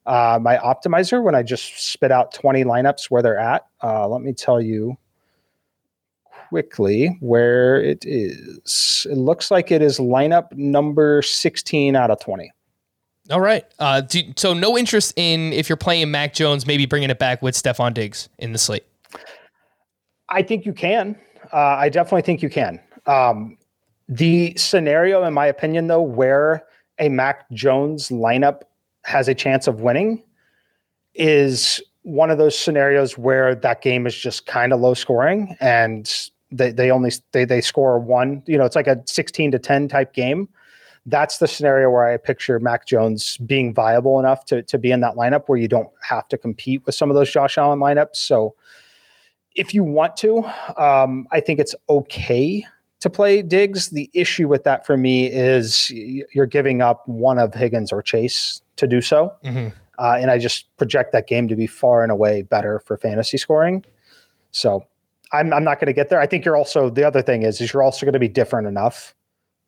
uh, 0.06 0.40
my 0.42 0.58
optimizer 0.58 1.24
when 1.24 1.36
I 1.36 1.44
just 1.44 1.92
spit 1.92 2.12
out 2.12 2.34
20 2.34 2.64
lineups 2.64 3.06
where 3.10 3.22
they're 3.22 3.38
at. 3.38 3.66
Uh, 3.82 4.08
let 4.08 4.22
me 4.22 4.34
tell 4.34 4.62
you 4.62 4.98
quickly 6.50 7.18
where 7.20 7.82
it 7.82 8.06
is. 8.06 9.08
It 9.10 9.18
looks 9.18 9.50
like 9.50 9.72
it 9.72 9.82
is 9.82 9.98
lineup 9.98 10.52
number 10.54 11.22
16 11.22 11.96
out 11.96 12.12
of 12.12 12.20
20. 12.20 12.52
All 13.30 13.42
right. 13.42 13.66
Uh, 13.80 14.02
do, 14.02 14.22
so 14.36 14.54
no 14.54 14.78
interest 14.78 15.14
in 15.16 15.54
if 15.54 15.70
you're 15.70 15.78
playing 15.78 16.12
Mac 16.12 16.34
Jones, 16.34 16.68
maybe 16.68 16.86
bringing 16.86 17.10
it 17.10 17.20
back 17.20 17.42
with 17.42 17.56
Stefon 17.56 17.94
Diggs 17.94 18.30
in 18.38 18.52
the 18.52 18.58
slate. 18.58 18.86
I 20.30 20.42
think 20.42 20.66
you 20.66 20.74
can. 20.74 21.16
Uh, 21.52 21.58
I 21.58 21.90
definitely 21.90 22.24
think 22.24 22.42
you 22.42 22.50
can. 22.50 22.80
Um, 23.06 23.58
the 24.10 24.54
scenario, 24.58 25.24
in 25.24 25.34
my 25.34 25.46
opinion, 25.46 25.88
though, 25.88 26.02
where 26.02 26.64
a 27.00 27.10
Mac 27.10 27.50
Jones 27.52 28.10
lineup 28.10 28.64
has 29.06 29.28
a 29.28 29.36
chance 29.36 29.68
of 29.68 29.82
winning 29.82 30.24
is 31.16 31.82
one 32.04 32.30
of 32.30 32.38
those 32.38 32.58
scenarios 32.58 33.18
where 33.18 33.56
that 33.56 33.82
game 33.82 34.06
is 34.06 34.16
just 34.16 34.46
kind 34.46 34.74
of 34.74 34.80
low 34.80 34.94
scoring 34.94 35.56
and 35.60 36.30
they, 36.52 36.72
they 36.72 36.92
only 36.92 37.12
they, 37.32 37.46
they 37.46 37.62
score 37.62 37.98
one 38.00 38.44
you 38.46 38.58
know 38.58 38.66
it's 38.66 38.76
like 38.76 38.88
a 38.88 39.02
16 39.06 39.52
to 39.52 39.60
10 39.60 39.88
type 39.88 40.14
game 40.14 40.48
that's 41.06 41.40
the 41.40 41.48
scenario 41.48 41.90
where 41.90 42.06
I 42.06 42.18
picture 42.18 42.60
Mac 42.60 42.86
Jones 42.86 43.38
being 43.38 43.74
viable 43.74 44.20
enough 44.20 44.46
to, 44.46 44.64
to 44.64 44.78
be 44.78 44.92
in 44.92 45.02
that 45.02 45.16
lineup 45.16 45.44
where 45.48 45.58
you 45.58 45.68
don't 45.68 45.90
have 46.02 46.28
to 46.30 46.38
compete 46.38 46.86
with 46.86 46.96
some 46.96 47.10
of 47.10 47.16
those 47.16 47.30
Josh 47.32 47.58
Allen 47.58 47.80
lineups. 47.80 48.16
So 48.16 48.56
if 49.56 49.74
you 49.74 49.84
want 49.84 50.16
to, 50.18 50.44
um, 50.78 51.28
I 51.32 51.40
think 51.42 51.60
it's 51.60 51.76
okay 51.90 52.66
to 53.02 53.10
play 53.10 53.42
Diggs. 53.42 53.90
The 53.90 54.10
issue 54.14 54.48
with 54.48 54.64
that 54.64 54.86
for 54.86 54.96
me 54.96 55.28
is 55.28 55.92
you're 55.92 56.46
giving 56.46 56.82
up 56.82 57.08
one 57.08 57.38
of 57.38 57.54
Higgins 57.54 57.92
or 57.92 58.02
Chase 58.02 58.62
to 58.78 58.88
do 58.88 59.02
so. 59.02 59.34
Mm-hmm. 59.44 59.70
Uh, 60.00 60.18
and 60.20 60.32
I 60.32 60.38
just 60.40 60.76
project 60.78 61.12
that 61.12 61.28
game 61.28 61.48
to 61.50 61.56
be 61.56 61.68
far 61.68 62.02
and 62.02 62.12
away 62.12 62.44
better 62.44 62.80
for 62.80 62.98
fantasy 62.98 63.38
scoring. 63.38 63.84
So 64.52 64.86
I'm, 65.34 65.54
I'm 65.54 65.64
not 65.64 65.80
going 65.80 65.88
to 65.88 65.94
get 65.94 66.10
there. 66.10 66.22
I 66.22 66.28
think 66.28 66.46
you're 66.46 66.56
also, 66.56 66.90
the 66.90 67.04
other 67.04 67.22
thing 67.22 67.44
is, 67.44 67.60
is 67.60 67.74
you're 67.74 67.84
also 67.84 68.06
going 68.06 68.14
to 68.14 68.20
be 68.20 68.28
different 68.30 68.68
enough 68.68 69.14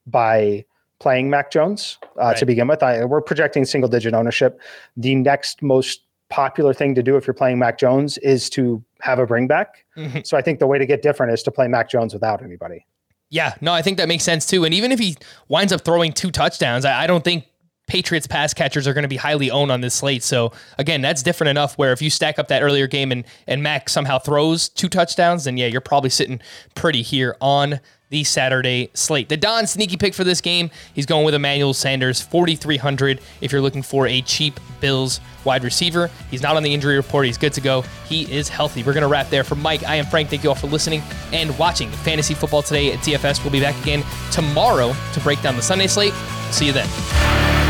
by 0.07 0.65
playing 0.99 1.29
Mac 1.29 1.51
Jones 1.51 1.97
uh, 2.17 2.25
right. 2.25 2.37
to 2.37 2.45
begin 2.45 2.67
with. 2.67 2.81
I, 2.81 3.05
we're 3.05 3.21
projecting 3.21 3.65
single 3.65 3.89
digit 3.89 4.13
ownership. 4.13 4.59
The 4.97 5.15
next 5.15 5.61
most 5.61 6.01
popular 6.29 6.73
thing 6.73 6.95
to 6.95 7.03
do 7.03 7.17
if 7.17 7.27
you're 7.27 7.33
playing 7.33 7.59
Mac 7.59 7.77
Jones 7.77 8.17
is 8.19 8.49
to 8.51 8.83
have 9.01 9.19
a 9.19 9.25
bring 9.25 9.47
back. 9.47 9.85
Mm-hmm. 9.97 10.19
So 10.23 10.37
I 10.37 10.41
think 10.41 10.59
the 10.59 10.67
way 10.67 10.77
to 10.77 10.85
get 10.85 11.01
different 11.01 11.33
is 11.33 11.43
to 11.43 11.51
play 11.51 11.67
Mac 11.67 11.89
Jones 11.89 12.13
without 12.13 12.43
anybody. 12.43 12.85
Yeah, 13.29 13.53
no, 13.61 13.73
I 13.73 13.81
think 13.81 13.97
that 13.97 14.07
makes 14.07 14.23
sense 14.23 14.45
too. 14.45 14.65
And 14.65 14.73
even 14.73 14.91
if 14.91 14.99
he 14.99 15.17
winds 15.47 15.73
up 15.73 15.81
throwing 15.81 16.13
two 16.13 16.31
touchdowns, 16.31 16.85
I, 16.85 17.03
I 17.03 17.07
don't 17.07 17.23
think 17.23 17.45
Patriots 17.87 18.27
pass 18.27 18.53
catchers 18.53 18.87
are 18.87 18.93
going 18.93 19.03
to 19.03 19.09
be 19.09 19.17
highly 19.17 19.51
owned 19.51 19.71
on 19.71 19.81
this 19.81 19.93
slate. 19.93 20.23
So 20.23 20.51
again, 20.77 21.01
that's 21.01 21.21
different 21.21 21.49
enough 21.49 21.77
where 21.77 21.91
if 21.91 22.01
you 22.01 22.09
stack 22.09 22.39
up 22.39 22.47
that 22.47 22.63
earlier 22.63 22.87
game 22.87 23.11
and 23.11 23.25
and 23.47 23.61
Mac 23.61 23.89
somehow 23.89 24.19
throws 24.19 24.69
two 24.69 24.89
touchdowns, 24.89 25.43
then 25.43 25.57
yeah, 25.57 25.67
you're 25.67 25.81
probably 25.81 26.09
sitting 26.09 26.39
pretty 26.73 27.01
here 27.01 27.35
on 27.41 27.79
the 28.09 28.23
Saturday 28.23 28.89
slate. 28.93 29.29
The 29.29 29.37
Don 29.37 29.67
sneaky 29.67 29.97
pick 29.97 30.13
for 30.13 30.23
this 30.23 30.41
game, 30.41 30.69
he's 30.93 31.05
going 31.05 31.25
with 31.25 31.33
Emmanuel 31.33 31.73
Sanders, 31.73 32.21
4,300. 32.21 33.19
If 33.41 33.51
you're 33.51 33.61
looking 33.61 33.81
for 33.81 34.07
a 34.07 34.21
cheap 34.21 34.59
Bills 34.79 35.19
wide 35.43 35.63
receiver, 35.63 36.09
he's 36.29 36.41
not 36.41 36.55
on 36.55 36.63
the 36.63 36.73
injury 36.73 36.97
report. 36.97 37.25
He's 37.25 37.37
good 37.37 37.53
to 37.53 37.61
go. 37.61 37.83
He 38.07 38.31
is 38.31 38.47
healthy. 38.47 38.83
We're 38.83 38.93
going 38.93 39.01
to 39.01 39.07
wrap 39.07 39.29
there. 39.29 39.43
For 39.43 39.55
Mike, 39.55 39.83
I 39.83 39.95
am 39.95 40.05
Frank. 40.05 40.29
Thank 40.29 40.43
you 40.43 40.49
all 40.49 40.55
for 40.55 40.67
listening 40.67 41.01
and 41.33 41.57
watching 41.57 41.89
Fantasy 41.89 42.33
Football 42.35 42.61
today 42.61 42.93
at 42.93 42.99
DFS. 42.99 43.43
We'll 43.43 43.51
be 43.51 43.59
back 43.61 43.79
again 43.81 44.03
tomorrow 44.31 44.93
to 45.13 45.19
break 45.21 45.41
down 45.41 45.55
the 45.55 45.61
Sunday 45.61 45.87
slate. 45.87 46.13
See 46.51 46.67
you 46.67 46.73
then. 46.73 47.64